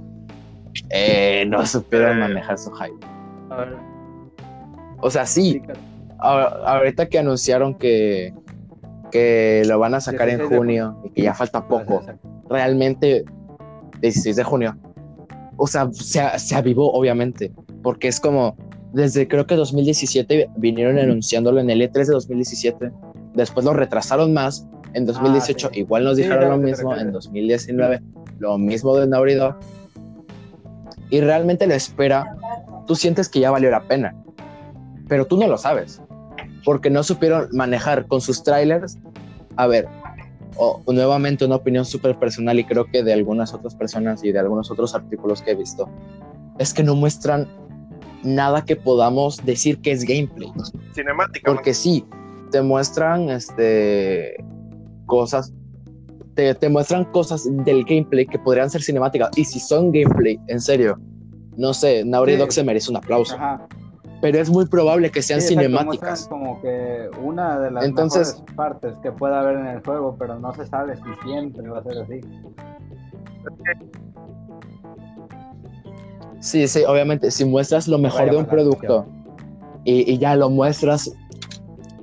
[0.90, 3.07] eh, no supieron manejar su hype.
[5.00, 5.61] O sea, sí,
[6.18, 8.32] ahorita que anunciaron que,
[9.11, 12.28] que lo van a sacar en 16 de junio y que ya falta poco, Exacto.
[12.48, 13.24] realmente
[14.00, 14.76] 16 de junio.
[15.57, 18.57] O sea, se, se avivó, obviamente, porque es como,
[18.92, 22.90] desde creo que 2017 vinieron anunciándolo en el E3 de 2017,
[23.34, 25.80] después lo retrasaron más, en 2018 sí.
[25.80, 28.03] igual nos dijeron lo mismo, en 2019
[28.43, 29.55] lo mismo de Naughty Dog,
[31.11, 32.36] y realmente la espera,
[32.86, 34.14] tú sientes que ya valió la pena,
[35.09, 36.03] pero tú no lo sabes,
[36.64, 38.99] porque no supieron manejar con sus trailers,
[39.57, 39.86] a ver,
[40.57, 44.40] o nuevamente una opinión súper personal y creo que de algunas otras personas y de
[44.40, 45.88] algunos otros artículos que he visto,
[46.59, 47.47] es que no muestran
[48.24, 50.51] nada que podamos decir que es gameplay.
[50.95, 51.53] Cinemática.
[51.53, 52.05] Porque sí,
[52.51, 54.36] te muestran este,
[55.07, 55.53] cosas,
[56.34, 59.30] te, te muestran cosas del gameplay que podrían ser cinemáticas.
[59.36, 60.98] Y si son gameplay, en serio,
[61.56, 62.38] no sé, Naughty Sí.
[62.38, 63.34] Dog se merece un aplauso.
[63.36, 63.66] Ajá.
[64.20, 66.28] Pero es muy probable que sean Sí, cinemáticas.
[66.28, 70.38] como que una de las Entonces- mejores partes que pueda haber en el juego, pero
[70.38, 72.20] no se sabe si siempre va a ser así.
[76.40, 79.06] Sí, sí, obviamente, si muestras lo mejor Vaya de un producto
[79.84, 81.12] y, y ya lo muestras,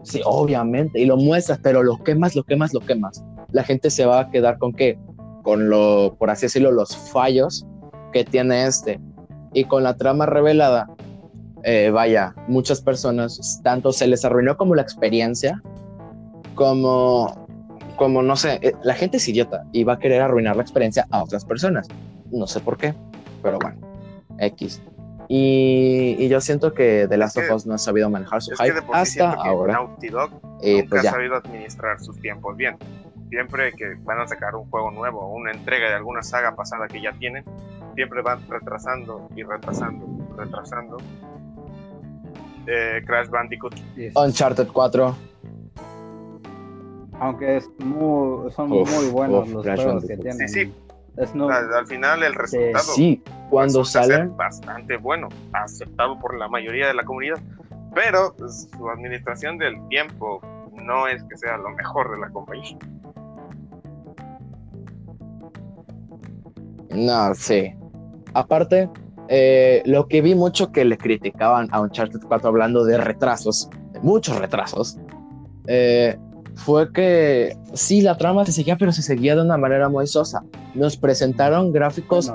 [0.04, 3.24] sí, obviamente, y lo muestras, pero lo quemas, lo quemas, lo quemas.
[3.52, 4.98] La gente se va a quedar con qué?
[5.44, 7.66] Con lo, por así decirlo, los fallos
[8.14, 9.00] que tiene este.
[9.54, 10.88] Y con la trama revelada,
[11.64, 15.62] eh, vaya, muchas personas, tanto se les arruinó como la experiencia,
[16.56, 17.48] como,
[17.96, 21.08] como no sé, eh, la gente es idiota y va a querer arruinar la experiencia
[21.12, 21.88] a otras personas.
[22.32, 22.94] No sé por qué,
[23.42, 23.80] pero bueno,
[24.38, 24.82] X.
[25.32, 28.42] Y, y yo siento que The Last Es of que- Us no ha sabido manejar
[28.42, 29.74] su hype de hasta ahora.
[29.74, 30.32] Naughty Dog
[30.62, 31.12] Y nunca pues ha ya.
[31.12, 32.78] sabido administrar sus tiempos bien.
[33.30, 36.88] Siempre que van a sacar un juego nuevo o una entrega de alguna saga pasada
[36.88, 37.44] que ya tienen,
[37.96, 40.98] siempre van retrasando y retrasando, retrasando.
[42.68, 45.16] Eh, Crash Bandicoot, Y es- Uncharted 4.
[47.20, 50.38] aunque es muy, son Uf, muy buenos uf, los Crash juegos que Bandicoot.
[50.38, 50.50] tienen.
[50.50, 50.74] Sí, sí.
[51.52, 56.94] Al, al final el resultado Sí, cuando salen, bastante bueno, aceptado por la mayoría de
[56.94, 57.38] la comunidad,
[57.94, 60.40] pero su administración del tiempo
[60.82, 62.78] no es que sea lo mejor de la compañía.
[66.90, 67.74] No, sí.
[68.34, 68.90] Aparte,
[69.28, 74.00] eh, lo que vi mucho que le criticaban a Uncharted 4 hablando de retrasos, de
[74.00, 74.98] muchos retrasos,
[75.68, 76.18] eh,
[76.56, 80.44] fue que sí, la trama se seguía, pero se seguía de una manera muy sosa.
[80.74, 82.34] Nos presentaron gráficos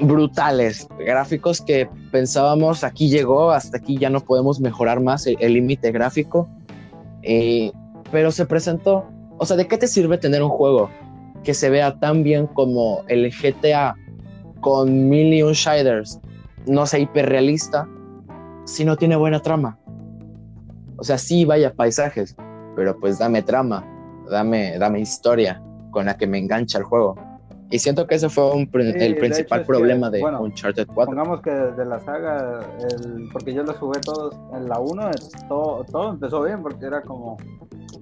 [0.00, 5.54] brutales, gráficos que pensábamos aquí llegó, hasta aquí ya no podemos mejorar más el el
[5.54, 6.48] límite gráfico,
[7.22, 7.70] Eh,
[8.10, 9.04] pero se presentó,
[9.38, 10.88] o sea, ¿de qué te sirve tener un juego
[11.44, 13.96] que se vea tan bien como el GTA
[14.60, 16.20] con mil y un shaders,
[16.66, 17.88] no sé, hiperrealista,
[18.64, 19.78] si no tiene buena trama?
[20.96, 22.36] O sea, sí, vaya paisajes,
[22.76, 23.84] pero pues dame trama,
[24.30, 27.16] dame, dame historia con la que me engancha el juego.
[27.70, 30.88] Y siento que ese fue un Sí, el principal es que, problema de bueno, Uncharted
[30.92, 31.14] 4.
[31.14, 32.60] Pongamos que de la saga,
[32.90, 35.08] el- porque yo los jugué todos en la 1,
[35.48, 37.36] todo, todo empezó bien porque era como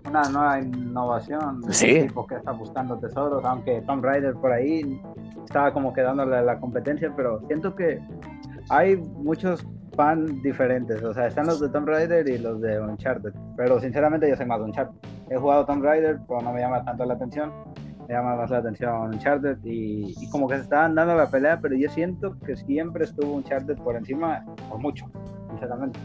[0.08, 1.62] una nueva innovación.
[1.70, 2.00] Sí.
[2.00, 5.00] un tipo que está buscando tesoros, aunque Tomb Raider por ahí
[5.44, 8.00] estaba como quedándole la competencia, pero siento que
[8.70, 11.02] hay muchos fans diferentes.
[11.02, 13.32] O sea, están los de Tomb Raider y los de Uncharted.
[13.56, 14.96] Pero sinceramente yo soy más de Uncharted.
[15.30, 17.52] He jugado Tomb Raider, pero no me llama tanto la atención
[18.06, 21.60] me llama más la atención Uncharted y, y como que se estaban dando la pelea,
[21.60, 25.04] pero yo siento que siempre estuvo Uncharted por encima, por mucho,
[25.50, 26.00] sinceramente.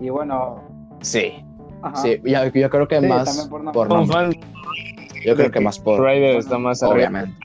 [0.00, 0.60] Y bueno,
[1.02, 1.44] Sí,
[1.82, 1.96] ajá.
[1.96, 4.40] sí, yo, yo creo que Sí, más por nombre.
[5.24, 6.94] Yo creo que más por Rider está más arriba.
[6.96, 7.36] obviamente.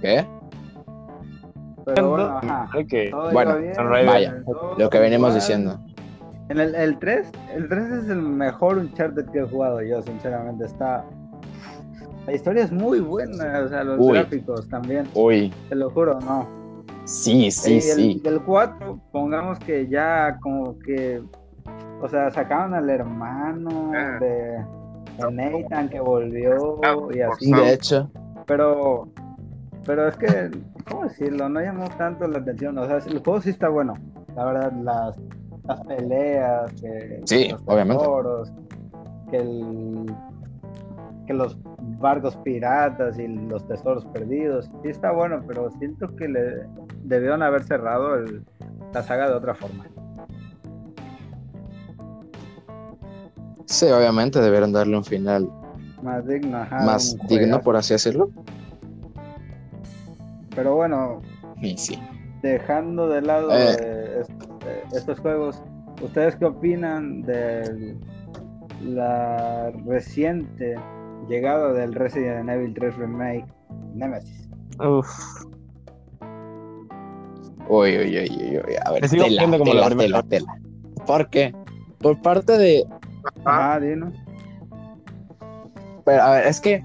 [0.00, 0.26] ¿Qué?
[1.84, 2.68] pero bueno, ajá.
[2.88, 3.10] Bien.
[4.06, 4.42] Vaya,
[4.78, 5.80] Lo que venimos diciendo.
[6.48, 10.64] En el, el 3, el 3 es el mejor Uncharted que he jugado yo, sinceramente.
[10.66, 11.04] Está.
[12.26, 14.12] La historia es muy buena, o sea, los Uy.
[14.18, 16.46] gráficos también, Uy, te lo juro, no.
[17.04, 18.20] Sí, sí, sí.
[18.22, 21.22] Del 4, pongamos que ya como que,
[22.00, 24.18] o sea, sacaron al hermano Ah.
[24.20, 24.64] de,
[25.24, 27.52] de Nathan que volvió Ah, y así.
[27.52, 28.10] De hecho,
[28.46, 29.08] pero,
[29.84, 30.50] pero es que,
[30.88, 31.48] ¿cómo decirlo?
[31.48, 33.94] No llamó tanto la atención, o sea, el juego sí está bueno,
[34.36, 35.16] la verdad, las,
[35.64, 38.04] las peleas, que, Sí, los obviamente.
[39.30, 40.06] que el
[41.32, 41.56] que los
[41.98, 44.70] barcos piratas y los tesoros perdidos.
[44.82, 46.66] Sí está bueno, pero siento que le
[47.04, 48.44] debieron haber cerrado el-
[48.92, 49.86] la saga de otra forma.
[53.66, 55.48] sí, obviamente debieron darle un final
[56.02, 58.28] Más digno, ajá, más digno, por así decirlo.
[60.54, 61.22] Pero bueno,
[61.76, 61.98] sí.
[62.42, 64.30] dejando de lado est-
[64.66, 65.62] eh, estos juegos,
[66.02, 67.96] ¿ustedes qué opinan de
[68.84, 70.74] la reciente
[71.28, 73.46] llegada del Resident Evil 3 Remake
[73.94, 74.48] Nemesis?
[74.78, 75.08] Uf,
[77.68, 78.74] Uy, uy, uy, uy, uy.
[78.84, 81.04] A ver, sigo tela, viendo como la tela, primera tela, tela.
[81.06, 81.54] ¿Por qué?
[82.00, 82.84] Por parte de...
[83.44, 84.12] Ajá, dinos.
[86.04, 86.82] Pero, a ver, es que...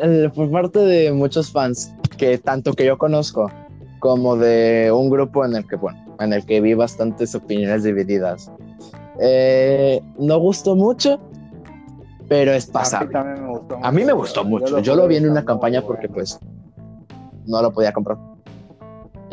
[0.00, 3.50] el- por parte de muchos fans, que tanto que yo conozco,
[4.00, 8.50] como de un grupo en el que, bueno, en el que vi bastantes opiniones divididas.
[9.20, 11.20] eh, no gustó mucho,
[12.30, 13.10] pero es A mí pasable.
[13.12, 14.78] también me gustó A mí me gustó mucho.
[14.78, 16.38] Yo lo vi en una campaña porque pues
[17.46, 18.16] no lo podía comprar.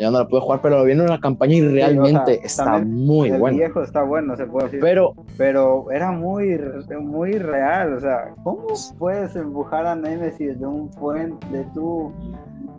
[0.00, 2.78] Yo no lo pude jugar, pero lo vi en una campaña y realmente sea, está
[2.84, 3.56] muy el bueno.
[3.56, 4.80] viejo está bueno, se puede decir.
[4.80, 6.60] Pero pero era muy,
[7.00, 7.94] muy real.
[7.94, 8.66] O sea, ¿cómo
[8.98, 12.12] puedes empujar a Nemesis de un puente de tú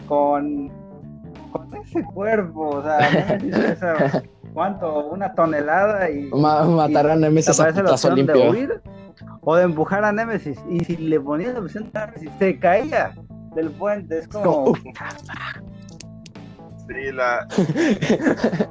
[0.07, 0.70] con,
[1.51, 2.70] con ese cuerpo?
[2.70, 2.99] O sea,
[3.38, 3.80] Nemesis
[4.53, 5.07] ¿cuánto?
[5.09, 8.49] Una tonelada y ma- matar a Nemesis a putazo de limpio.
[8.51, 8.82] huir
[9.50, 10.60] o de empujar a Nemesis.
[10.70, 13.12] Y si le ponías la opción de Nemesis, se caía
[13.56, 14.20] del puente.
[14.20, 14.66] Es como.
[14.66, 14.76] Como,
[16.88, 17.47] Sí, la,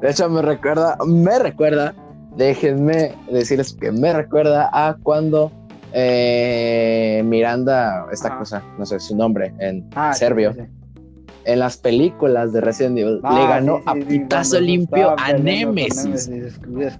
[0.00, 1.94] De hecho, me recuerda, me recuerda,
[2.36, 5.52] déjenme decirles que me recuerda a cuando
[5.92, 8.38] eh, Miranda, esta Ajá.
[8.38, 11.00] cosa, no sé su nombre, en Ah, serbio, sí, sí.
[11.44, 14.66] en las películas de Resident Evil, Ah, le ganó sí, a sí, sí, putazo cuando
[14.66, 16.28] limpio a Nemesis.
[16.28, 16.98] Nemesis, Es.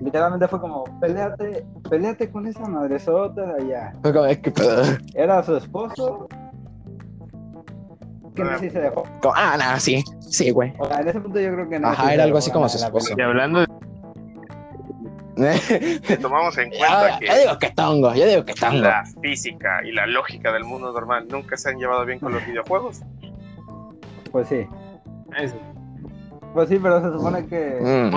[0.00, 3.92] Literalmente fue como, peleate, peleate con esa madresota de allá.
[4.02, 4.82] Fue como, ¿qué pedo?
[5.14, 6.26] Era su esposo.
[8.34, 9.04] Que no sé si se dejó.
[9.20, 10.72] Como, ah, nada, sí, sí, güey.
[10.78, 11.88] O sea, en ese punto yo creo que no.
[11.88, 13.14] Ajá, era algo así como su esposo.
[13.16, 13.66] y hablando de
[16.04, 18.82] si tomamos en yo, cuenta que yo digo que tongo, yo digo que tongo.
[18.82, 22.44] la física y la lógica del mundo normal nunca se han llevado bien con los
[22.44, 23.00] videojuegos.
[24.32, 24.66] Pues sí.
[25.38, 25.56] eso.
[26.54, 27.78] Pues sí, pero se supone que.
[27.80, 28.10] Mm,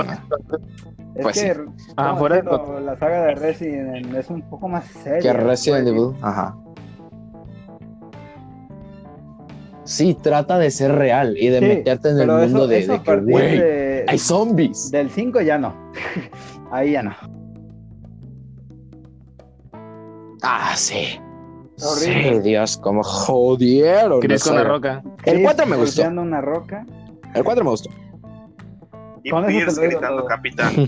[1.15, 1.53] Es pues que.
[1.53, 1.91] sí.
[1.95, 2.81] Ah, ¿cómo fuera de?
[2.81, 5.21] La saga de Resident es un poco más seria.
[5.21, 6.55] que Resident pues, Evil, ajá.
[9.85, 12.93] Sí, trata de ser real y de Sí, meterte en el mundo eso- de, eso
[12.93, 14.91] de que, de- hay zombies.
[14.91, 15.73] Del 5 ya no.
[16.71, 17.13] Ahí ya no.
[20.41, 21.19] Ah, sí.
[21.81, 22.33] Horrible.
[22.35, 24.19] Sí, Dios, como jodieron.
[24.21, 25.03] Chris con la roca.
[25.25, 26.07] El Chris 4 me gustó.
[26.07, 26.85] una roca.
[27.33, 27.89] El 4 me gustó.
[29.23, 30.25] Y Con Pierce gritando todo.
[30.27, 30.73] capitán.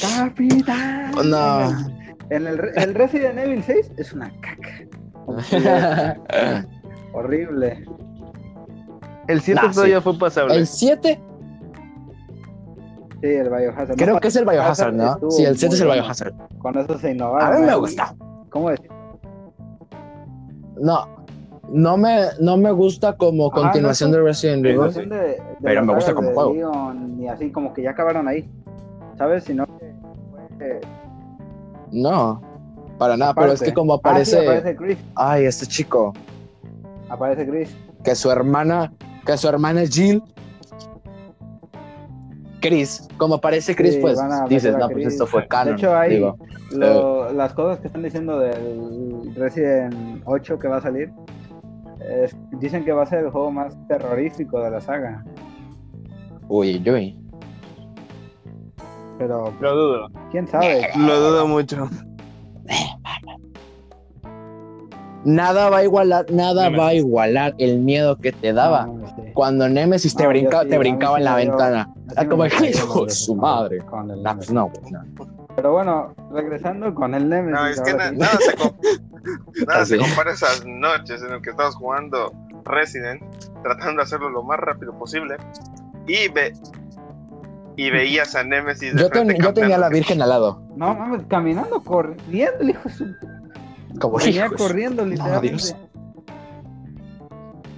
[0.00, 1.12] ¡Capitán!
[1.24, 1.70] No.
[2.30, 4.84] En el, el Resident Evil 6 es una caca.
[7.12, 7.84] Horrible.
[9.28, 10.54] El 7 Nah, todavía fue pasable.
[10.56, 11.20] el 7
[13.20, 13.96] Sí, el Biohazard.
[13.96, 15.18] creo No, que es el Biohazard, ¿no?
[15.30, 15.88] Sí, el 7 es el.
[15.90, 16.32] Biohazard.
[16.58, 17.56] Con eso se innovaron.
[17.56, 18.14] A mí me gusta.
[18.50, 18.88] ¿Cómo decir?
[20.80, 21.08] No,
[21.70, 24.76] no me, no me gusta como Ajá, continuación no de es Resident Evil.
[24.78, 26.52] Continuación de- de Pero me gusta como juego.
[26.54, 28.48] Leon y así como que ya acabaron ahí.
[29.16, 29.44] ¿Sabes?
[29.44, 29.92] Sino que
[30.58, 30.80] fue
[31.90, 32.40] No,
[32.98, 34.76] para nada, pero es que como Ah, sí, aparece.
[34.76, 34.98] Chris.
[35.14, 36.12] Ay, este chico.
[37.08, 37.76] Aparece Chris.
[38.04, 38.92] Que su hermana.
[39.26, 40.22] Que su hermana es Jill.
[42.60, 43.08] Chris.
[43.18, 45.76] Como aparece Chris, Sí, pues dices, no, pues esto fue canon.
[45.76, 46.36] De hecho, hay digo.
[46.72, 51.12] lo- las cosas que están diciendo del Resident 8 que va a salir.
[52.08, 55.24] Es- dicen que va a ser el juego más terrorífico de la saga.
[56.48, 57.16] Uy, uy.
[59.18, 60.08] Pero Lo dudo.
[60.30, 60.88] quién sabe.
[60.96, 61.88] Lo dudo mucho.
[65.24, 66.78] Nada va a igualar, nada Nemesis.
[66.80, 69.32] va a igualar el miedo que te daba No, no sé.
[69.34, 71.92] cuando Nemesis te, No, yo brinca- sí, te brincaba en la dio- ventana.
[72.16, 73.78] Ah, como el gustaría hijo de más su madre.
[73.80, 74.70] con el Nah, pues no.
[75.58, 77.58] Pero bueno, regresando con el Nemesis.
[77.60, 78.16] No, es que na- sí.
[78.16, 78.76] nada, se, com-
[79.66, 82.32] nada se compara a esas noches en las que estabas jugando
[82.64, 83.20] Resident,
[83.64, 85.36] tratando de hacerlo lo más rápido posible,
[86.06, 86.52] y, ve
[87.76, 89.88] y veías a Nemesis de Yo, ten- yo tenía a la.
[89.88, 90.62] Virgen al lado.
[90.76, 93.06] No mames, caminando, corriendo, el hijo de su.
[94.00, 95.48] Como Venía hijo de su- corriendo, literalmente.
[95.48, 95.76] Dios.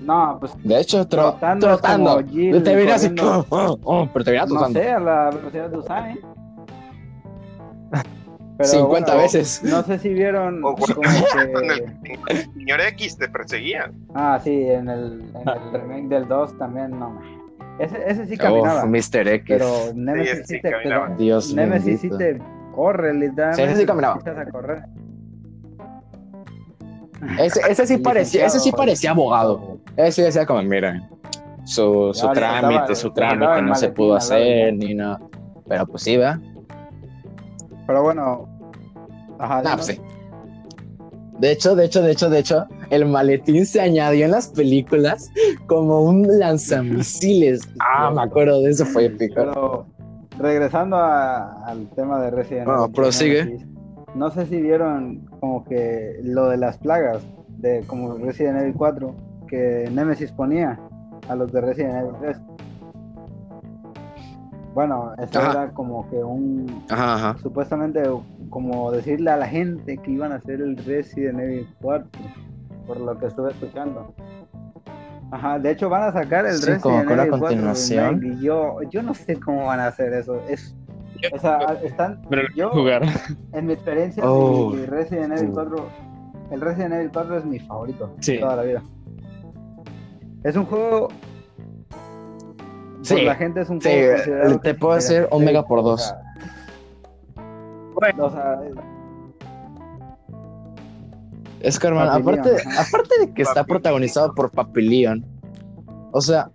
[0.02, 2.16] No, pues De hecho, tro- Trotando trotando.
[2.16, 3.46] como Jill, te venía así, oh,
[3.84, 6.20] oh, pero te venía no sé, a la velocidad de Usain.
[8.60, 9.62] Pero 50 bueno, veces.
[9.62, 10.62] No sé si vieron
[12.04, 12.18] que...
[12.28, 13.90] el señor X te perseguía.
[14.14, 17.18] Ah, sí, en el, en el remake del 2 también, no.
[17.78, 18.84] Ese, ese sí caminaba.
[18.84, 19.28] Uf, Mr.
[19.28, 19.44] X.
[19.48, 20.72] pero Nemesis sí, sí te...
[20.82, 22.38] pero Dios Nemesis sí te
[22.74, 23.56] corre, literalmente.
[23.56, 24.20] Sí, ese sí caminaba.
[24.22, 24.84] a correr.
[27.38, 29.78] Ese, ese sí parecía, ese sí parecía abogado.
[29.96, 31.08] Ese sí decía como, mira,
[31.64, 35.18] su, su trámite, su trámite no se pudo hacer ni nada.
[35.66, 36.38] Pero pues sí, ¿verdad?
[37.86, 38.49] Pero bueno.
[39.40, 39.98] Ajá, Ah, sí.
[41.38, 45.30] De hecho, de hecho, de hecho, de hecho, el maletín se añadió en las películas
[45.66, 47.60] como un lanzamisiles.
[47.80, 49.34] Ah, me acuerdo de eso, fue épico.
[49.36, 49.86] Pero
[50.38, 53.66] regresando a- al tema de Resident Evil, prosigue.
[54.14, 57.22] No sé si vieron como que lo de las plagas
[57.58, 59.14] de como Resident Evil 4
[59.48, 60.78] que Nemesis ponía
[61.28, 62.36] a los de Resident Evil 3.
[64.74, 65.50] Bueno, eso Ajá.
[65.50, 67.36] era como que un Ajá, ajá.
[67.42, 68.02] supuestamente
[68.50, 72.08] como decirle a la gente que iban a hacer el Resident Evil 4
[72.86, 74.14] por lo que estuve escuchando.
[75.32, 78.20] Ajá, de hecho van a sacar el Sí, Resident Evil 4 continuación.
[78.24, 80.36] y yo yo no sé cómo van a hacer eso.
[80.48, 80.76] Es
[81.34, 83.02] o sea, están Pero Yo- jugar.
[83.52, 84.70] en mi experiencia Oh.
[84.70, 85.50] mi Resident Evil Sí.
[85.52, 85.86] 4
[86.52, 88.32] el Resident Evil 4 es mi favorito Sí.
[88.34, 88.82] de toda la vida.
[90.44, 91.08] Es un juego
[93.02, 95.82] Sí, por la gente es un sí, juego considerado te puedo hacer un mega por
[95.82, 96.14] dos.
[98.00, 98.60] sea, o sea,
[101.60, 105.24] Es que, hermano, aparte, aparte de que está protagonizado por Papillion,
[106.12, 106.50] o sea,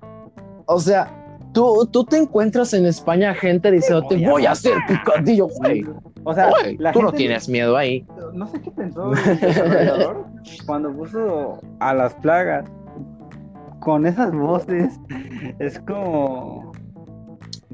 [0.65, 1.11] o sea,
[1.53, 5.85] tú, tú te encuentras en España gente diciendo, te voy a hacer picadillo, güey.
[6.23, 8.05] o sea, Güey, tú no tienes miedo ahí.
[8.33, 10.25] no sé qué pensó el desarrollador
[10.65, 12.65] cuando puso a las plagas
[13.85, 14.99] con esas voces.
[15.59, 16.73] Es como.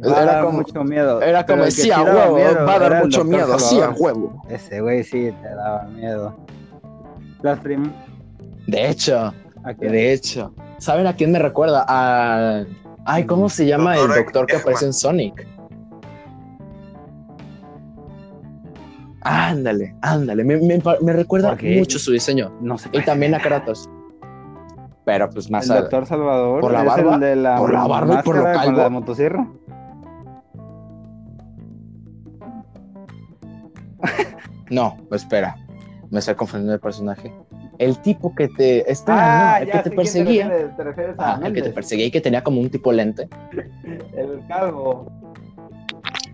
[0.06, 1.22] Va a Era dar como- mucho miedo.
[1.22, 4.42] Era como, sí, a tiraba huevo, miedo va a dar mucho miedo, sí, a huevo.
[4.50, 6.38] Ese güey sí te daba miedo.
[7.42, 7.92] Las prim...
[8.68, 9.34] De hecho,
[9.64, 11.86] ¿a de hecho, ¿saben a quién me recuerda?
[11.88, 12.64] A...
[13.06, 15.48] Ay, ¿cómo se llama el Doctor que aparece en Sonic?
[19.24, 22.52] Ándale, ándale, me, me, me recuerda mucho su diseño.
[22.62, 22.90] No sé.
[22.92, 23.88] Y también a Kratos.
[25.06, 26.62] Pero pues más El a- doctor Salvador.
[26.62, 27.16] ¿Por la es barba?
[27.16, 28.82] el de la ¿Por la barba y por lo máscara con calvo?
[28.84, 29.48] la motosierra.
[34.70, 35.56] No, espera.
[36.10, 37.34] Me estoy confundiendo de personaje.
[37.78, 38.90] El tipo que te.
[38.90, 40.44] Espera, no, el que te Ah, perseguía.
[40.48, 42.70] Te refieres, te refieres a Ah, el que te perseguía y que tenía como un
[42.70, 43.28] tipo lente.
[44.16, 45.12] el calvo.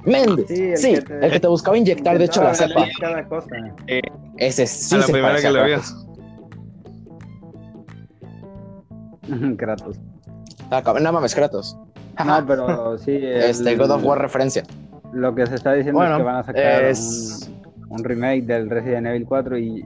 [0.05, 0.45] Méndez.
[0.47, 2.85] Sí, Sí, el el, que te- buscaba inyectar, de hecho, la cepa.
[2.99, 3.47] cada cosa.
[4.37, 6.06] Ese sí a la se primera parece que lo Kratos.
[9.57, 9.99] Kratos.
[10.71, 11.77] Ah, no mames, Kratos.
[12.25, 13.11] No, pero sí.
[13.21, 14.63] Este, God of War referencia.
[15.13, 17.49] Lo que se está diciendo Bueno, es que van a sacar es-
[17.89, 19.85] un, un remake del Resident Evil 4 y,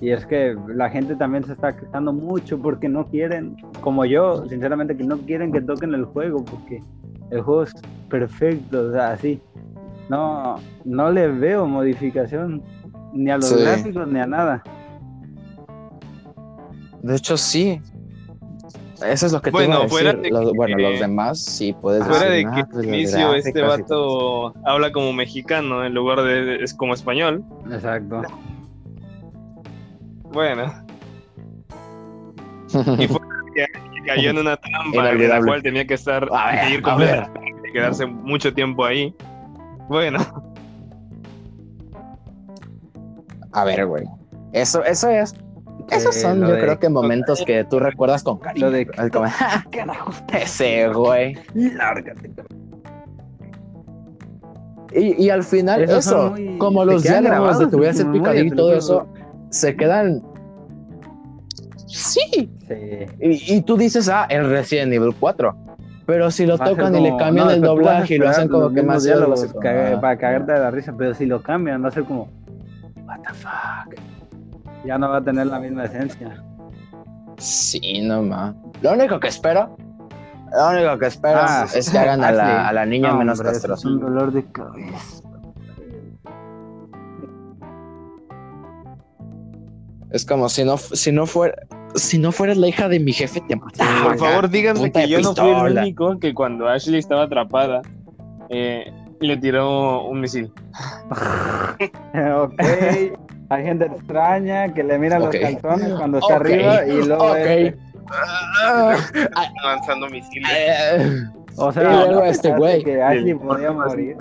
[0.00, 4.44] y es que la gente también se está quejando mucho porque no quieren, como yo,
[4.48, 6.82] sinceramente, que no quieren que toquen el juego porque
[7.30, 7.74] el juego es
[8.08, 9.40] perfecto, o sea, así.
[10.08, 12.62] No, no le veo modificación
[13.12, 13.60] ni a los Sí.
[13.62, 14.62] gráficos ni a nada.
[17.02, 17.80] De hecho, sí.
[19.06, 20.22] Eso es lo que Bueno, te iba a fuera decir.
[20.24, 22.46] de Los- que- bueno, los demás sí puedes Fuera decir.
[22.48, 26.94] de "Ah, que pues, inicio este vato habla como mexicano en lugar de es como
[26.94, 27.44] español.
[27.70, 28.22] Exacto.
[30.32, 30.72] Bueno,
[32.98, 33.20] y fue
[33.54, 33.66] que
[34.06, 37.16] cayó en una trampa en la cual tenía que estar A ver, ir a ver.
[37.18, 39.14] completamente y quedarse mucho tiempo ahí.
[39.88, 40.18] Bueno,
[43.52, 44.04] A ver, güey.
[44.52, 45.34] Eso, eso es.
[45.90, 48.66] Esos Eh, son, yo de- creo que momentos que tú recuerdas con cariño.
[48.66, 51.36] Lo de- como, "Ja, Carajo, ese, güey.
[51.54, 52.30] lárgate.
[54.94, 57.94] Y, y al final, Esos eso, muy- como los diálogos de grabados tu vida en
[57.96, 59.06] ser tu memoria, picadillo y te todo eso,
[59.50, 60.22] se quedan.
[61.86, 62.20] Sí.
[62.66, 63.06] Sí.
[63.20, 65.54] Y, y tú dices, ah, en Resident Evil 4.
[66.06, 68.18] Pero si lo Va a tocan y le como- cambian no, el a doblaje y
[68.18, 69.62] lo hacen como que más diálogos diálogos,
[69.96, 70.00] ah.
[70.00, 72.28] para cagarte de la risa, pero si lo cambian va a ser como
[73.06, 73.50] what the fuck.
[74.84, 76.42] Ya no va a tener la misma esencia.
[77.38, 78.54] Sí, no más.
[78.82, 79.76] Lo único que espero,
[80.52, 82.38] lo único que espero Ah, es que hagan a Ashley.
[82.46, 83.74] la, a la niña No, menos castrosa.
[83.80, 85.22] Es un dolor de cabeza.
[90.10, 91.54] Es como si no, si no fuera,
[91.94, 94.04] si no fueras la hija de mi jefe, te mataba.
[94.04, 97.82] Por favor, díganme que yo no fui el único que cuando Ashley estaba atrapada
[98.48, 100.50] eh, le tiró un misil.
[102.14, 102.62] ok.
[103.50, 107.36] Hay gente extraña que le mira los calzones cuando está arriba y luego Ok.
[107.38, 107.78] este-
[108.64, 108.96] Ah,
[109.64, 110.50] lanzando misiles.
[110.50, 111.22] eh,
[111.56, 112.82] o Y sea, luego este güey.
[112.84, 114.16] que Ashley podía morir.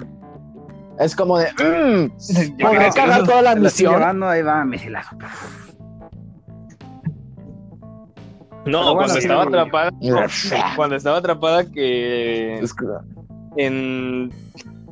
[0.99, 2.09] es como de, mm,
[2.57, 3.93] Yo podré creo que cagar toda la misión.
[3.93, 5.15] llevando, ahí va misilazo.
[8.65, 9.19] No, bueno, cuando sí.
[9.19, 12.59] estaba atrapada, Es cuando estaba atrapada que
[13.55, 14.31] en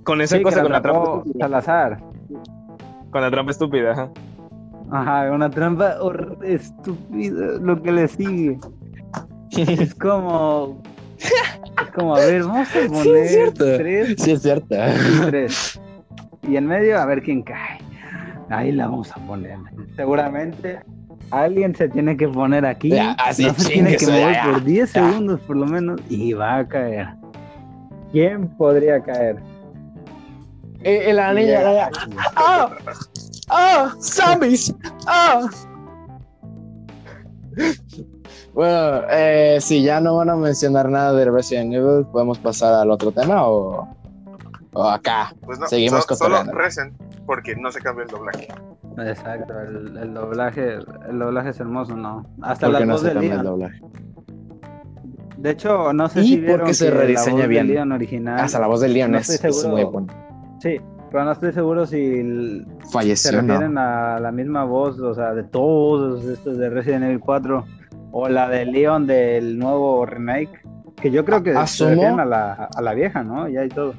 [0.03, 1.99] con esa Sí, cosa que con la trampa Salazar.
[3.15, 4.09] Con la trampa estúpida, ajá.
[4.91, 5.95] Ajá, una trampa
[6.43, 8.59] estúpida lo que le sigue.
[9.55, 10.81] Es como.
[11.17, 13.77] Es como, a ver, vamos a poner cierto.
[13.77, 14.75] tres Sí, es cierto.
[14.75, 15.79] y tres.
[16.43, 17.79] Y en medio, a ver quién cae.
[18.49, 19.57] Ahí la vamos a poner.
[19.95, 20.81] Seguramente
[21.31, 22.89] alguien se tiene que poner aquí.
[22.89, 25.09] Ya, así, no se tiene que mover ya, por 10 ya.
[25.09, 27.07] segundos por lo menos y va a caer.
[28.11, 29.37] ¿Quién podría caer?
[30.85, 32.69] Y, y la niña, la niña, ¡ah!
[33.49, 33.95] ¡ah!
[33.99, 34.71] ¡Zombies!
[35.07, 35.49] ¡ah!
[38.53, 42.91] Bueno, eh, si ya no van a mencionar nada de Resident Evil, ¿podemos pasar al
[42.91, 43.87] otro tema o,
[44.73, 45.33] o acá?
[45.41, 48.47] Pues no, Seguimos so- solo recen, porque no se cambia el doblaje.
[48.97, 50.75] Exacto, el, el doblaje,
[51.09, 52.25] el doblaje es hermoso, ¿no?
[52.41, 53.45] Hasta ¿Por la no voz se de cambia el Leon.
[53.45, 53.81] doblaje?
[55.37, 57.91] De hecho, no sé Y si porque vieron se que la rediseña voz bien.
[57.91, 58.39] original.
[58.39, 60.13] Hasta la voz de Leon No es, muy buena.
[60.65, 63.41] Sí, pero no estoy seguro si se Falleció, ¿no?
[63.53, 67.63] refieren a la misma voz, o sea, de todos estos de Resident Evil 4
[68.11, 70.49] o la de Leon del nuevo remake,
[70.99, 73.47] que yo creo que se Asumo- refieren a la, a la vieja, ¿no?
[73.47, 73.93] Ya y todo.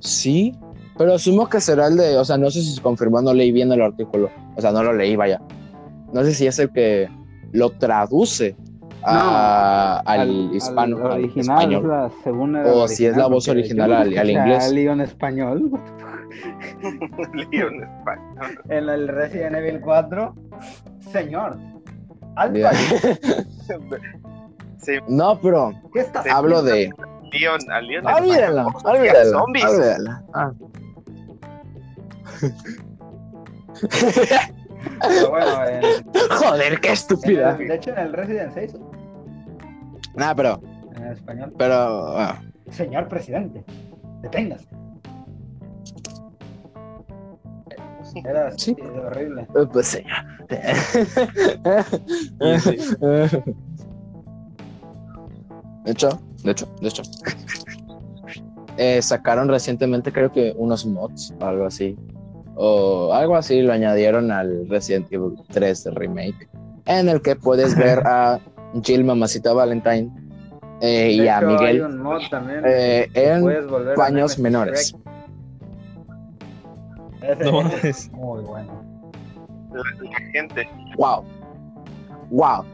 [0.00, 0.52] Sí,
[0.98, 3.52] pero asumo que será el de, o sea, no sé si se confirmó, no leí
[3.52, 5.40] bien el artículo, o sea, no lo leí, vaya.
[6.12, 7.08] No sé si es el que
[7.52, 8.56] lo traduce
[9.04, 11.88] a- al hispano, al, original, es español.
[11.88, 14.72] la segunda O la si es la voz original al- al inglés.
[14.72, 15.70] Leon español
[17.50, 18.40] Leon España.
[18.68, 20.34] en el Resident Evil 4.
[21.12, 21.56] Señor,
[22.36, 22.62] ahí,
[24.78, 26.90] Sí, No, pero ¿qué estás hablo de.
[27.32, 28.98] Leon, a Leon Olvídalo, España.
[28.98, 29.30] olvídalo.
[29.30, 29.64] Zombies.
[29.66, 30.10] olvídalo.
[30.34, 30.52] Ah.
[35.00, 35.82] Pero bueno, en-
[36.30, 37.56] Joder, qué en estúpida.
[37.58, 38.72] el- de hecho en el Resident 6,
[40.14, 40.60] Nah, pero,
[40.96, 41.74] en español, pero.
[42.18, 43.64] ah, señor presidente,
[44.22, 44.66] deténgase.
[48.24, 48.74] Era Sí.
[49.06, 49.46] horrible.
[49.72, 50.02] pues sí.
[55.84, 56.08] De hecho,
[56.44, 57.02] de hecho, de hecho.
[58.76, 61.98] Eh, sacaron recientemente, creo que unos mods o algo así.
[62.54, 66.48] O algo así lo añadieron al Resident Evil 3 de Remake.
[66.86, 68.40] En el que puedes ver a
[68.82, 70.10] Jill Mamacita Valentine
[70.80, 72.62] eh, y a Miguel un mod también.
[72.66, 74.94] eh, en puedes volver a paños menores.
[77.44, 78.82] No es muy bueno.
[79.72, 80.68] La, la gente.
[80.96, 81.24] Wow.
[82.30, 82.64] Wow.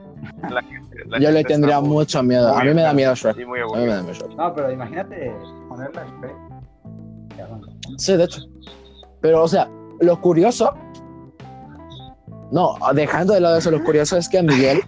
[0.50, 2.54] La gente la Yo le tendría mucho miedo.
[2.54, 3.36] A mí me da miedo Shrek.
[3.46, 3.96] Muy A mí me aburrido.
[3.96, 4.36] da miedo Shrek.
[4.36, 5.32] No, pero imagínate
[5.68, 6.36] ponerla a Shrek.
[7.98, 8.40] Sí, de hecho.
[9.20, 9.68] Pero, o sea,
[10.00, 10.72] lo curioso.
[12.52, 14.80] No, dejando de lado eso, lo curioso es que a Miguel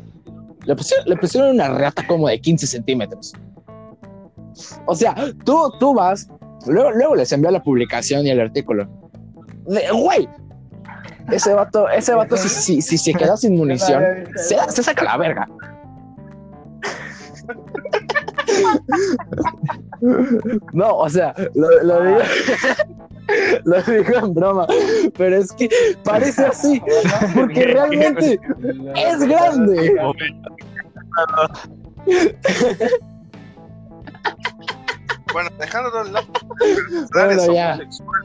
[0.69, 3.33] le pusieron, le pusieron una rata como de 15 centímetros.
[4.85, 5.15] O sea,
[5.45, 6.29] tú, tú vas,
[6.67, 8.87] luego, luego les envió la publicación y el artículo.
[9.67, 10.29] De- Güey,
[11.33, 14.03] ese vato, ese vato si, si, si se queda sin munición,
[14.37, 15.49] se, se saca la verga.
[20.73, 22.19] No, o sea, lo, lo digo,
[23.65, 24.67] lo digo en broma,
[25.17, 25.69] pero es que
[26.05, 26.83] parece así,
[27.35, 28.41] porque realmente
[28.97, 29.97] es grande.
[35.33, 36.27] Bueno, dejando de lado.
[37.13, 37.79] Bueno, ya.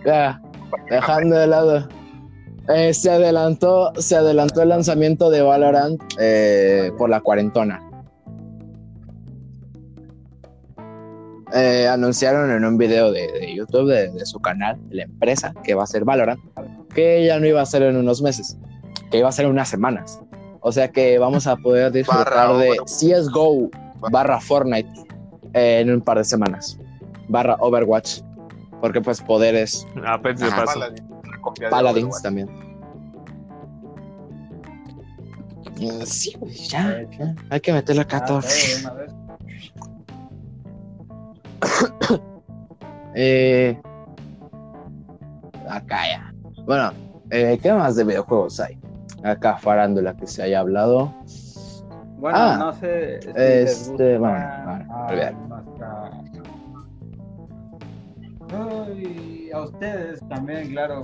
[0.05, 0.41] Ya,
[0.89, 1.87] dejando de lado.
[2.69, 7.81] Eh, se adelantó, se adelantó el lanzamiento de Valorant eh, por la cuarentona.
[11.55, 15.53] Eh, anunciaron en un video de, de YouTube de, de su canal, de la empresa
[15.63, 16.39] que va a ser Valorant,
[16.93, 18.57] que ya no iba a ser en unos meses,
[19.11, 20.19] que iba a ser en unas semanas.
[20.61, 22.89] O sea que vamos a poder disfrutar Barra de Overwatch.
[22.91, 23.69] CSGO
[24.11, 24.89] barra Fortnite
[25.53, 26.79] eh, en un par de semanas,
[27.27, 28.21] barra Overwatch,
[28.81, 30.65] porque pues poderes Ah, pues Ajá.
[30.65, 30.79] paso.
[31.69, 32.23] Paladins Overwatch.
[32.23, 32.49] también.
[36.05, 38.41] Sí, güey, ya, ya, hay que meterle acá Ah, todo.
[43.15, 43.79] Eh,
[45.69, 46.33] acá ya.
[46.65, 46.91] Bueno,
[47.29, 48.75] eh, ¿qué más de videojuegos hay?
[49.23, 51.13] Acá farándula que se haya hablado.
[52.17, 56.11] Bueno, Ah, no sé si este, gusta bueno, a nuestra-
[58.51, 61.01] Ay, a ustedes también, claro,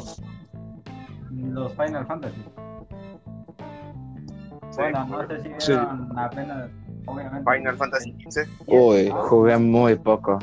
[1.32, 2.44] los Final Fantasy.
[4.78, 5.74] Bueno, no sé si Sí.
[6.16, 6.70] apenas,
[7.06, 7.52] obviamente.
[7.52, 8.48] Final Fantasy XV.
[8.68, 10.40] Uy, jugué muy poco.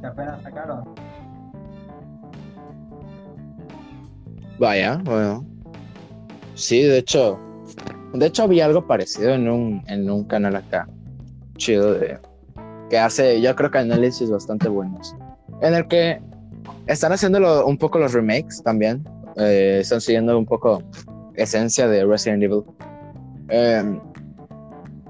[0.00, 0.84] Que apenas sacaron.
[4.58, 5.44] Vaya, bueno.
[6.54, 7.38] Sí, de hecho,
[8.14, 10.88] de hecho vi algo parecido en un, en un canal acá,
[11.58, 12.18] chido de
[12.88, 15.14] que hace, yo creo que análisis bastante buenos,
[15.60, 16.22] en el que
[16.86, 19.04] están haciendo lo- un poco los remakes también,
[19.36, 20.82] eh, están siguiendo un poco
[21.34, 22.62] esencia de Resident Evil.
[23.48, 24.00] Eh,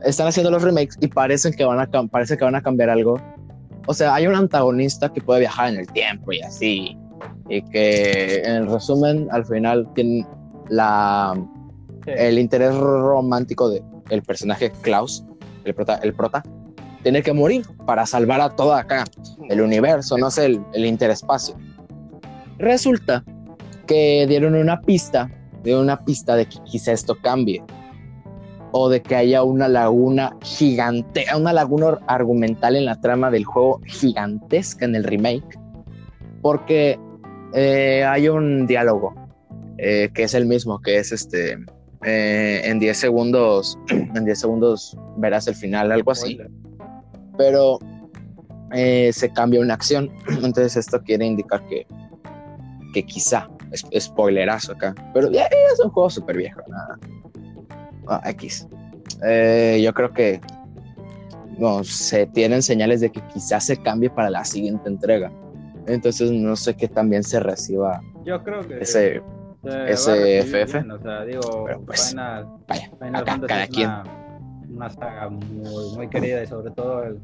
[0.05, 3.21] están haciendo los remakes y parecen que van a parece que van a cambiar algo.
[3.87, 6.99] O sea, hay un antagonista que puede viajar en el tiempo y así,
[7.49, 10.27] y que en el resumen al final tiene
[10.69, 11.35] la
[12.07, 12.13] Sí.
[12.17, 15.25] el interés romántico de el personaje Klaus,
[15.65, 16.43] el prota, el prota,
[17.03, 19.05] tiene que morir para salvar a todo acá,
[19.49, 21.57] el universo, no sé, el, el interespacio.
[22.59, 23.25] Resulta
[23.87, 25.29] que dieron una pista,
[25.65, 27.63] de una pista de que quizá esto cambie.
[28.79, 33.81] O de que haya una laguna gigante, una laguna argumental en la trama del juego
[33.87, 35.59] gigantesca en el remake.
[36.43, 36.99] Porque
[37.55, 39.15] eh, hay un diálogo
[39.79, 41.57] eh, que es el mismo, que es este.
[42.05, 46.39] eh, en 10 segundos, en 10 segundos verás el final, algo así
[47.39, 47.79] pero
[48.71, 50.11] se cambia una acción.
[50.29, 51.87] Entonces esto quiere indicar que,
[52.93, 56.99] que quizá, es, spoilerazo acá, pero ya, ya es un juego súper viejo, nada.
[58.09, 58.67] Ah, X.
[59.25, 60.41] Eh, yo creo que
[61.59, 65.31] no, se tienen señales de que quizás se cambie para la siguiente entrega.
[65.87, 69.23] Entonces no sé qué también se reciba Yo creo que ese...
[69.63, 70.73] se va a ese recibir FF.
[70.73, 73.89] bien, o sea, digo, Pero, pues, Final, vaya, Final acá, Fantasy cada es quien.
[73.89, 74.05] una,
[74.69, 77.21] una saga muy, muy querida y sobre todo el,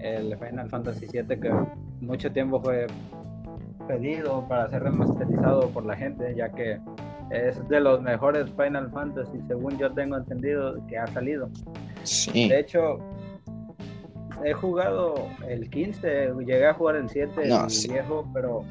[0.00, 1.50] el Final Fantasy VII que
[2.00, 2.86] mucho tiempo fue
[3.88, 6.78] pedido para ser remasterizado por la gente, ya que
[7.30, 11.48] es de los mejores Final Fantasy, según yo tengo entendido, que ha salido.
[12.04, 12.48] Sí.
[12.48, 12.98] De hecho,
[14.44, 15.14] he jugado
[15.46, 17.90] el 15, llegué a jugar el 7, No, el sí.
[17.90, 18.64] viejo, pero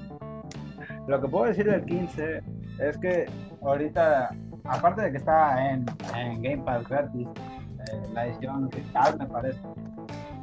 [1.08, 2.42] lo que puedo decir del 15
[2.80, 3.26] es que
[3.62, 4.30] ahorita,
[4.66, 5.86] aparte de que está en,
[6.16, 9.60] en Game Pass gratis, eh, la edición cristal me parece,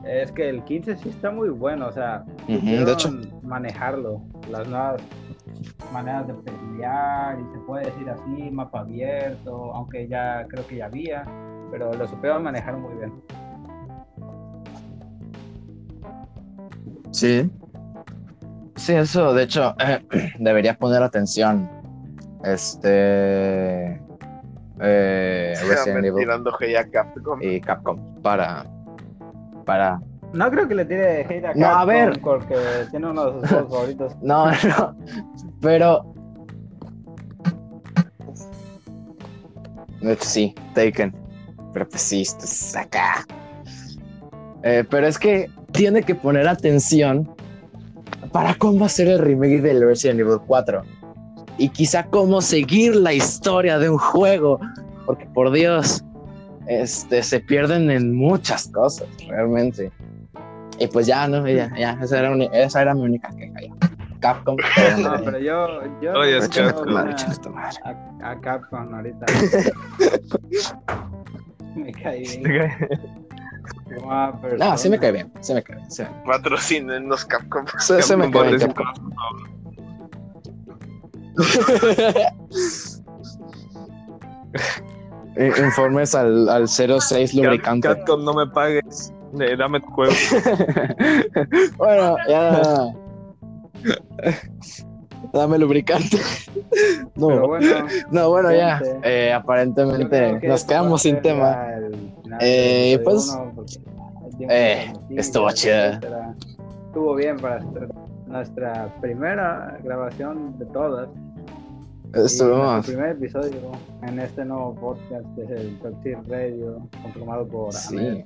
[0.06, 3.10] es que el 15 sí está muy bueno, o sea, supieron de hecho,
[3.42, 5.02] manejarlo, las nuevas
[5.94, 10.86] maneras de pelear y se puede decir así, mapa abierto, aunque ya creo que ya
[10.86, 11.24] había,
[11.70, 13.12] pero lo supieron manejar muy bien.
[17.12, 17.50] Sí.
[18.76, 19.74] Sí, eso, de hecho,
[20.40, 21.70] debería poner atención.
[22.42, 23.94] Este.
[24.80, 26.28] eh, Resident Evil
[27.40, 28.66] y Capcom para.
[29.64, 30.00] Para.
[30.34, 32.20] No creo que le tire hate a No, a ver.
[32.20, 32.56] porque
[32.90, 34.12] tiene uno de sus juegos favoritos.
[34.22, 34.96] No, no.
[35.60, 36.14] Pero.
[40.00, 41.14] De hecho, sí, Taken.
[41.72, 43.24] Pero pues sí, esto es acá.
[44.62, 47.30] Eh, pero es que tiene que poner atención
[48.32, 50.82] para cómo ser el remake del Resident Evil 4.
[51.58, 54.60] Y quizá cómo seguir la historia de un juego.
[55.06, 56.04] Porque por Dios,
[56.66, 59.92] este, se pierden en muchas cosas, realmente.
[60.78, 61.46] Y pues ya, ¿no?
[61.48, 63.72] Ya, ya, esa era, esa era mi única queja ya.
[64.20, 64.56] Capcom.
[64.98, 65.66] No, pero yo,
[66.00, 67.14] yo Oye, es madre, una-
[67.84, 69.26] a, a Capcom ahorita.
[71.76, 72.42] me cae bien.
[74.58, 75.90] No, sí me cae bien, sí me cae bien.
[75.90, 77.64] Sí, Patrocinen los Capcom.
[77.78, 79.10] sí- sí me cae bien Capcom.
[85.36, 87.88] Informes al, al 06 lubricante.
[87.88, 89.12] Capcom, no me pagues.
[89.40, 90.12] Eh, dame tu juego.
[91.76, 92.62] bueno, ya.
[95.32, 96.18] Dame lubricante.
[97.16, 98.80] no, Pero bueno, no, bueno, ya.
[99.02, 101.74] eh, aparentemente que nos quedamos sin tema.
[101.74, 103.64] el Eh, pues, uno,
[104.48, 105.92] eh, estuvo chido.
[106.86, 107.60] Estuvo bien para
[108.26, 111.08] nuestra primera grabación de todas.
[112.14, 112.58] Estuvimos.
[112.74, 113.72] nuestro primer episodio
[114.06, 118.24] en este nuevo podcast que es el Toxic Radio, conformado por Sí.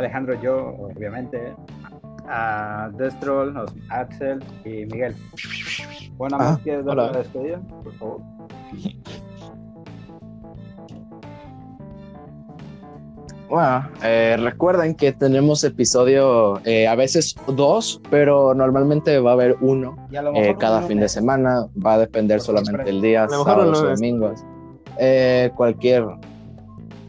[0.00, 1.54] Alejandro, yo, obviamente,
[2.28, 2.90] a
[3.90, 5.14] Axel y Miguel.
[6.16, 7.60] Bueno, Ah, Ahmed, ¿quieres dar la despedida?
[7.82, 8.20] Por favor.
[13.48, 19.56] Bueno, eh, recuerden que tenemos episodio, eh, a veces dos, pero normalmente va a haber
[19.60, 21.66] uno a eh, cada fin de semana.
[21.84, 24.44] Va a depender solamente el día, sábados o domingos.
[24.98, 26.04] Eh, cualquier.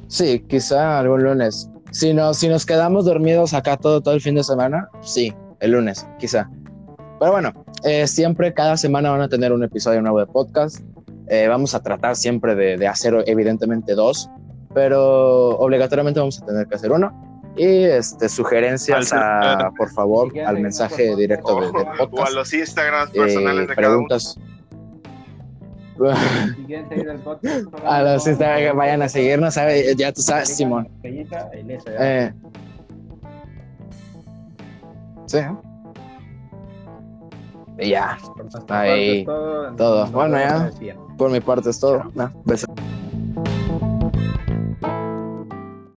[0.07, 1.69] Sí, quizá algún lunes.
[1.91, 5.71] Si, no, si nos quedamos dormidos acá todo, todo el fin de semana, sí, el
[5.71, 6.49] lunes, quizá.
[7.19, 10.79] Pero bueno, eh, siempre, cada semana van a tener un episodio nuevo de podcast.
[11.27, 14.29] Eh, vamos a tratar siempre de, de hacer, evidentemente, dos,
[14.73, 17.11] pero obligatoriamente vamos a tener que hacer uno.
[17.57, 22.33] Y este, sugerencias, a, por favor, al mensaje directo de, O, del o a podcast.
[22.33, 24.07] los Instagrams eh, personales de cada uno.
[25.97, 26.55] preguntas.
[26.55, 29.95] Si quieren seguir el podcast, a los Instagram, vayan a seguirnos, ¿sabe?
[29.95, 30.89] ya tú sabes, Simón.
[31.03, 32.33] Eh,
[35.25, 35.39] sí.
[37.79, 38.17] Y ya,
[38.69, 40.05] ahí, todo.
[40.07, 40.69] Bueno, ya.
[41.17, 42.03] por mi parte es todo.
[42.13, 42.69] No, besos.